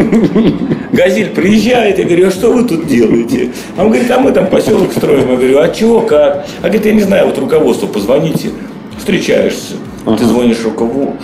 [0.92, 3.52] Газель приезжает, я говорю, а что вы тут делаете?
[3.78, 5.30] А он говорит, а мы там поселок строим.
[5.30, 6.46] Я говорю, а чего, как?
[6.62, 8.50] А говорит, я не знаю, вот руководству позвоните,
[8.98, 9.76] встречаешься.
[10.20, 11.16] Ты звонишь рукову,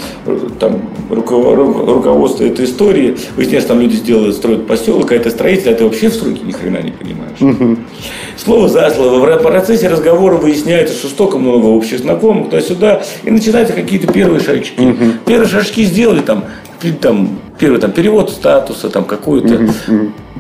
[0.60, 0.82] там,
[1.12, 5.76] руково- ру- руководству этой истории, выясняешь, там люди сделают, строят поселок, а это строитель, а
[5.76, 7.78] ты вообще в стройке ни хрена не понимаешь.
[8.38, 9.20] Слово за слово.
[9.38, 14.74] В процессе разговора выясняется, что столько много общих знакомых, туда-сюда, и начинаются какие-то первые шажки.
[15.28, 16.46] Первые шажки сделали, там,
[17.02, 19.68] там, первый там, перевод статуса, там, какой-то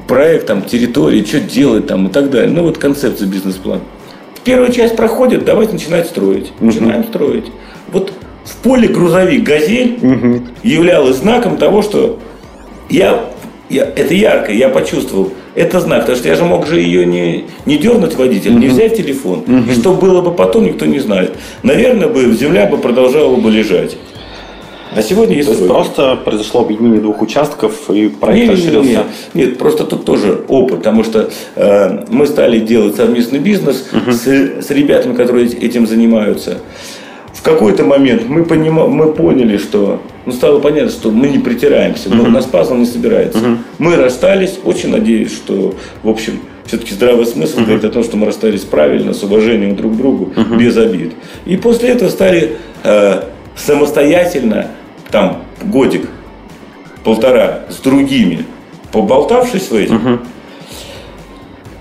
[0.07, 2.51] проект, там, территории, что делать, там, и так далее.
[2.51, 3.81] Ну, вот концепция бизнес-плана.
[4.43, 6.51] Первая часть проходит, давайте начинать строить.
[6.59, 7.45] Начинаем строить.
[7.91, 8.11] Вот
[8.43, 9.99] в поле грузовик «Газель»
[10.63, 12.19] являлась знаком того, что
[12.89, 13.25] я,
[13.69, 15.31] я, это ярко, я почувствовал.
[15.53, 18.95] Это знак, потому что я же мог же ее не, не дернуть водитель, не взять
[18.97, 19.43] телефон.
[19.69, 21.35] И что было бы потом, никто не знает.
[21.61, 23.97] Наверное, бы земля бы продолжала бы лежать.
[24.93, 28.89] А сегодня есть То есть просто произошло объединение двух участков, и проект Не, расширился.
[28.89, 34.27] Нет, нет, просто тут тоже опыт, потому что э, мы стали делать совместный бизнес с,
[34.27, 36.57] с ребятами, которые этим занимаются.
[37.33, 42.09] В какой-то момент мы, понима- мы поняли, что ну, стало понятно, что мы не притираемся,
[42.13, 43.39] но у нас пазл не собирается.
[43.79, 45.73] Мы расстались, очень надеюсь, что,
[46.03, 49.93] в общем, все-таки здравый смысл говорит о том, что мы расстались правильно, с уважением друг
[49.93, 51.13] к другу, без обид.
[51.45, 53.23] И после этого стали э,
[53.55, 54.67] самостоятельно,
[55.11, 56.09] там, годик,
[57.03, 58.45] полтора с другими,
[58.91, 60.21] поболтавшись в этим,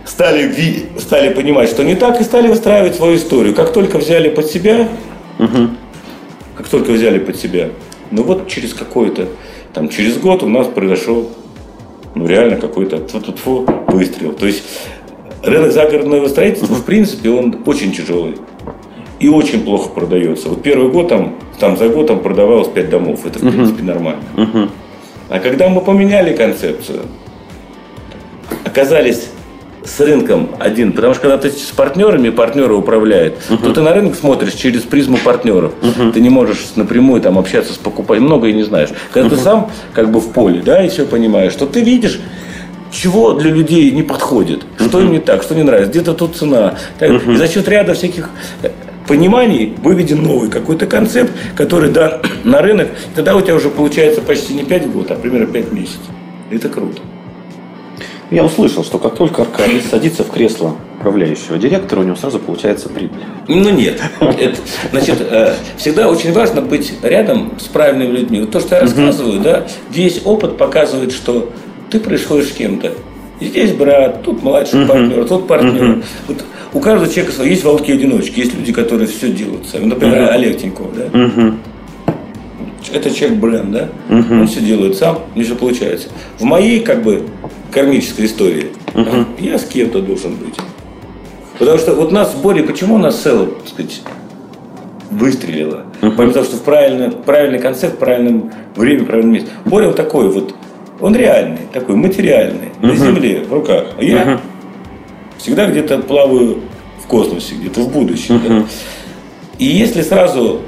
[0.04, 3.54] стали, стали понимать, что не так, и стали выстраивать свою историю.
[3.54, 4.88] Как только взяли под себя,
[6.56, 7.70] как только взяли под себя,
[8.10, 9.28] ну вот через какое-то,
[9.72, 11.30] там, через год у нас произошел,
[12.14, 14.32] ну реально какой-то тьфу-тьфу-тьфу выстрел.
[14.32, 14.64] То есть
[15.42, 18.36] рынок загородного строительства, в принципе, он очень тяжелый.
[19.20, 20.48] И очень плохо продается.
[20.48, 23.26] Вот первый год там, там за год там продавалось 5 домов.
[23.26, 24.22] Это, в принципе, нормально.
[25.28, 27.02] А когда мы поменяли концепцию,
[28.64, 29.28] оказались
[29.84, 30.92] с рынком один.
[30.92, 33.62] Потому что когда ты с партнерами, партнеры управляют, uh-huh.
[33.62, 35.72] то ты на рынок смотришь через призму партнеров.
[35.80, 36.12] Uh-huh.
[36.12, 38.90] Ты не можешь напрямую там общаться с покупателем, многое не знаешь.
[39.12, 39.36] Когда uh-huh.
[39.36, 42.20] ты сам как бы в поле, да, и все понимаешь, что ты видишь,
[42.90, 46.74] чего для людей не подходит, что им не так, что не нравится, где-то тут цена.
[47.00, 48.28] И за счет ряда всяких
[49.10, 54.54] пониманий выведен новый какой-то концепт, который дан на рынок, тогда у тебя уже получается почти
[54.54, 55.98] не 5 год, а примерно 5 месяцев.
[56.48, 57.02] Это круто.
[58.30, 62.88] Я услышал, что как только Аркадий садится в кресло управляющего директора, у него сразу получается
[62.88, 63.18] прибыль.
[63.48, 64.00] Ну нет.
[64.20, 64.56] Это,
[64.92, 68.40] значит, э, всегда очень важно быть рядом с правильными людьми.
[68.42, 71.50] Вот то, что я рассказываю, да, весь опыт показывает, что
[71.90, 72.92] ты происходишь с кем-то.
[73.40, 76.04] Здесь брат, тут младший партнер, тут партнер.
[76.28, 77.48] Вот у каждого человека свой.
[77.50, 79.86] Есть волки-одиночки, есть люди, которые все делают сами.
[79.86, 81.54] Например, Олег Тиньков, да?
[82.92, 83.88] Это человек бренд, да?
[84.08, 86.08] Он все делает сам, не все получается.
[86.38, 87.24] В моей, как бы,
[87.72, 88.68] кармической истории
[89.38, 90.56] я с кем-то должен быть.
[91.58, 94.00] Потому что вот нас в Боре, почему нас цело, так сказать,
[95.10, 95.84] выстрелило?
[96.00, 99.50] Потому что в правильный, правильный концепт, в правильном время, в правильном месте.
[99.66, 100.54] Боря вот такой вот,
[101.00, 103.88] он реальный, такой материальный, на земле, в руках.
[103.98, 104.40] А я
[105.40, 106.60] всегда где-то плаваю
[107.02, 108.40] в космосе, где-то в будущем.
[108.46, 108.66] Да?
[109.58, 110.60] И если сразу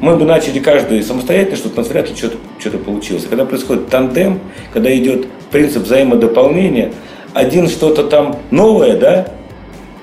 [0.00, 3.26] мы бы начали каждый самостоятельно, что-то у нас вряд ли что-то, что получилось.
[3.28, 4.40] Когда происходит тандем,
[4.72, 6.92] когда идет принцип взаимодополнения,
[7.34, 9.28] один что-то там новое, да,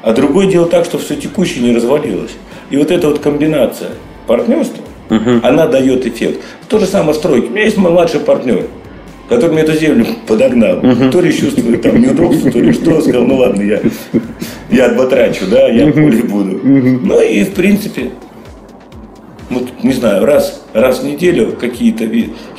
[0.02, 2.32] а другой делает так, чтобы все текущее не развалилось.
[2.70, 3.92] И вот эта вот комбинация
[4.28, 5.40] партнерства, угу.
[5.42, 6.42] она дает эффект.
[6.68, 7.48] То же самое стройки.
[7.48, 8.68] У меня есть мой младший партнер,
[9.30, 10.80] который мне эту землю подогнал.
[10.80, 11.10] Угу.
[11.12, 13.02] То ли чувствует там неудобство, то ли что.
[13.02, 13.82] Сказал, ну ладно, я,
[14.70, 15.94] я отбатрачу, да, я угу.
[15.94, 16.58] поле буду.
[16.58, 17.00] Угу.
[17.04, 18.12] Ну и в принципе
[19.50, 22.04] вот, не знаю, раз, раз в неделю какие-то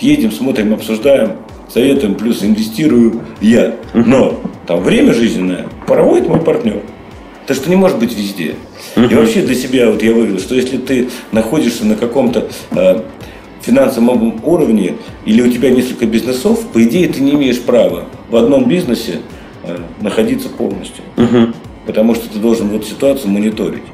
[0.01, 1.33] едем, смотрим, обсуждаем,
[1.69, 3.75] советуем, плюс инвестирую я.
[3.95, 6.83] Но там время жизненное проводит мой партнер.
[7.47, 8.55] То, что не может быть везде.
[8.97, 13.03] И вообще для себя вот я вывел, что если ты находишься на каком-то э,
[13.67, 18.69] финансовом уровне, или у тебя несколько бизнесов, по идее ты не имеешь права в одном
[18.69, 19.21] бизнесе
[19.65, 21.05] э, находиться полностью.
[21.87, 23.85] Потому что ты должен вот ситуацию мониторить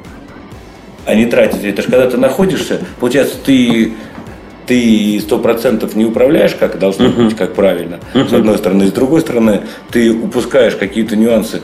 [1.04, 1.64] а не тратить.
[1.64, 3.94] Это же когда ты находишься, получается, ты
[4.66, 7.24] ты сто процентов не управляешь, как должно uh-huh.
[7.24, 8.30] быть, как правильно, uh-huh.
[8.30, 8.86] с одной стороны.
[8.86, 11.62] С другой стороны, ты упускаешь какие-то нюансы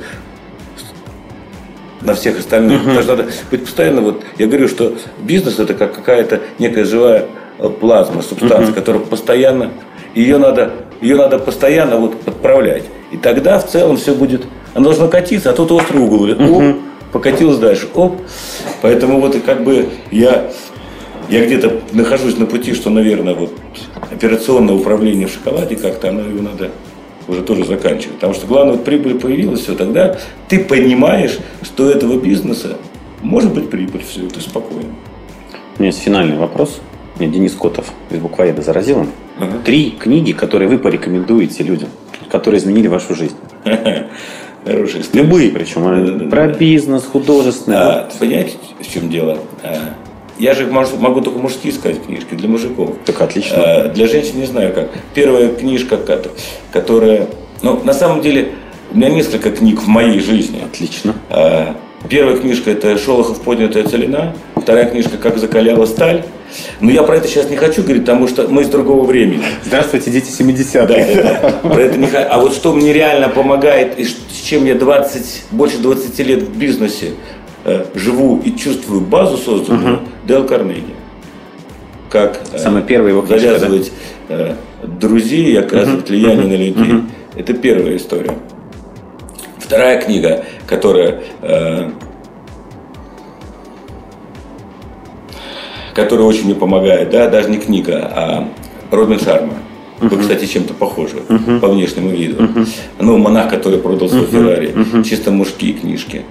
[2.01, 2.81] на всех остальных.
[2.81, 2.85] Uh-huh.
[2.87, 7.27] Потому что надо быть постоянно, вот я говорю, что бизнес это как какая-то некая живая
[7.81, 8.75] плазма, субстанция, uh-huh.
[8.75, 9.71] которая постоянно,
[10.15, 12.85] ее надо, ее надо постоянно вот подправлять.
[13.11, 16.29] И тогда в целом все будет, оно должно катиться, а тут острый угол.
[16.29, 16.81] Uh-huh
[17.13, 17.89] покатилась дальше.
[17.95, 18.21] Оп.
[18.83, 20.51] Поэтому вот как бы я,
[21.29, 23.53] я где-то нахожусь на пути, что, наверное, вот
[24.11, 26.71] операционное управление в шоколаде как-то оно его надо
[27.27, 28.15] уже тоже заканчивать.
[28.15, 32.77] Потому что главное, вот прибыль появилась, все, тогда ты понимаешь, что у этого бизнеса
[33.23, 34.95] может быть прибыль, все, ты спокойно.
[35.77, 36.81] У меня есть финальный вопрос.
[37.27, 39.07] Денис Котов из буквоеда заразил.
[39.39, 39.59] Ага.
[39.65, 41.89] Три книги, которые вы порекомендуете людям,
[42.31, 43.37] которые изменили вашу жизнь.
[44.65, 45.23] Хорошие истории.
[45.23, 45.83] Любые причем.
[45.83, 46.55] Да, да, про да.
[46.55, 47.77] бизнес, художественный.
[47.77, 49.39] А, понимаете, в чем дело?
[49.63, 49.95] А,
[50.39, 52.97] я же могу, могу только мужские сказать книжки для мужиков.
[53.05, 53.57] Так отлично.
[53.57, 54.91] А, для женщин не знаю как.
[55.15, 55.99] Первая книжка,
[56.73, 57.29] которая...
[57.63, 58.53] Ну, на самом деле,
[58.93, 60.61] у меня несколько книг в моей жизни.
[60.65, 61.15] Отлично.
[61.31, 61.75] А,
[62.09, 64.35] первая книжка– это «Шолохов поднятая целина».
[64.57, 66.25] Вторая книжка «Как закаляла сталь».
[66.81, 69.43] Но я про это сейчас не хочу говорить, потому что мы из другого времени.
[69.65, 70.87] Здравствуйте, дети 70-х.
[70.87, 74.75] Да, да, Про это не А вот что мне реально помогает, и с чем я
[74.75, 77.13] 20, больше 20 лет в бизнесе
[77.65, 80.05] э, живу и чувствую базу созданную, угу.
[80.25, 80.95] Дэл Карнеги.
[82.11, 83.93] Как э, Самый первый его книжка, завязывать
[84.29, 84.35] да?
[84.35, 84.55] э,
[84.87, 86.09] друзей и оказывать угу.
[86.09, 86.49] влияние угу.
[86.49, 86.93] на людей.
[86.95, 87.03] Угу.
[87.37, 88.35] Это первая история.
[89.59, 91.91] Вторая книга, которая э,
[95.99, 98.49] который очень мне помогает, да, даже не книга, а
[98.93, 99.55] Робин Шарма.
[99.99, 100.21] Вы, uh-huh.
[100.21, 101.59] кстати, чем-то похожи uh-huh.
[101.59, 102.45] по внешнему виду.
[102.45, 102.69] Uh-huh.
[103.01, 104.27] Ну, монах, который продал свой.
[104.27, 104.73] Феррари.
[105.03, 106.25] Чисто мужские книжки.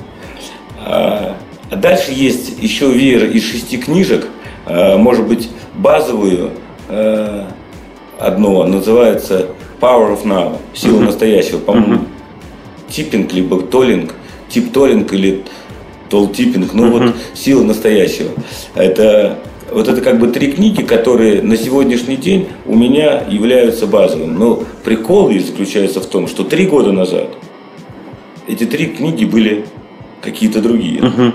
[0.86, 1.36] А,
[1.70, 4.28] дальше есть еще веер из шести книжек.
[4.66, 6.52] А, может быть, базовую
[6.88, 7.50] а,
[8.18, 9.48] одну, называется
[9.82, 10.60] Power of Now.
[10.74, 11.58] Сила настоящего.
[11.58, 12.06] По-моему,
[12.88, 14.14] типпинг, либо толлинг.
[14.48, 15.44] Тип толлинг или
[16.10, 16.74] толтиппинг.
[16.74, 17.08] Ну, uh-huh.
[17.08, 18.32] вот сила настоящего.
[18.76, 19.40] Это
[19.72, 24.38] вот это как бы три книги, которые на сегодняшний день у меня являются базовым.
[24.38, 27.30] Но прикол и заключается в том, что три года назад
[28.48, 29.66] эти три книги были
[30.22, 31.00] какие-то другие.
[31.02, 31.34] Uh-huh.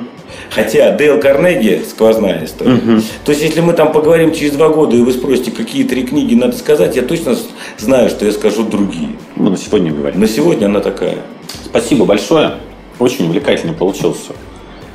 [0.50, 2.72] Хотя Дейл Карнеги сквозная история.
[2.72, 3.02] Uh-huh.
[3.24, 6.34] То есть, если мы там поговорим через два года, и вы спросите, какие три книги
[6.34, 7.36] надо сказать, я точно
[7.78, 9.10] знаю, что я скажу другие.
[9.36, 10.20] Мы на сегодня говорим.
[10.20, 11.18] На сегодня она такая.
[11.64, 12.54] Спасибо большое.
[12.98, 14.32] Очень увлекательно получился.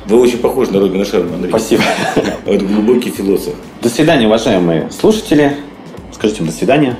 [0.08, 1.50] Вы очень похожи на Робина Шерма, Андрей.
[1.50, 1.82] Спасибо.
[2.46, 3.52] Это глубокий философ.
[3.82, 5.56] До свидания, уважаемые слушатели.
[6.14, 6.96] Скажите до свидания.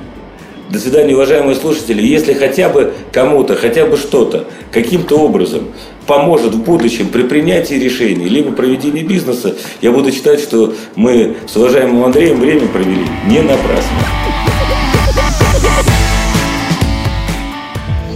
[0.69, 2.05] До свидания, уважаемые слушатели.
[2.05, 5.69] Если хотя бы кому-то, хотя бы что-то, каким-то образом
[6.05, 11.57] поможет в будущем при принятии решений, либо проведении бизнеса, я буду считать, что мы с
[11.57, 13.97] уважаемым Андреем время провели не напрасно.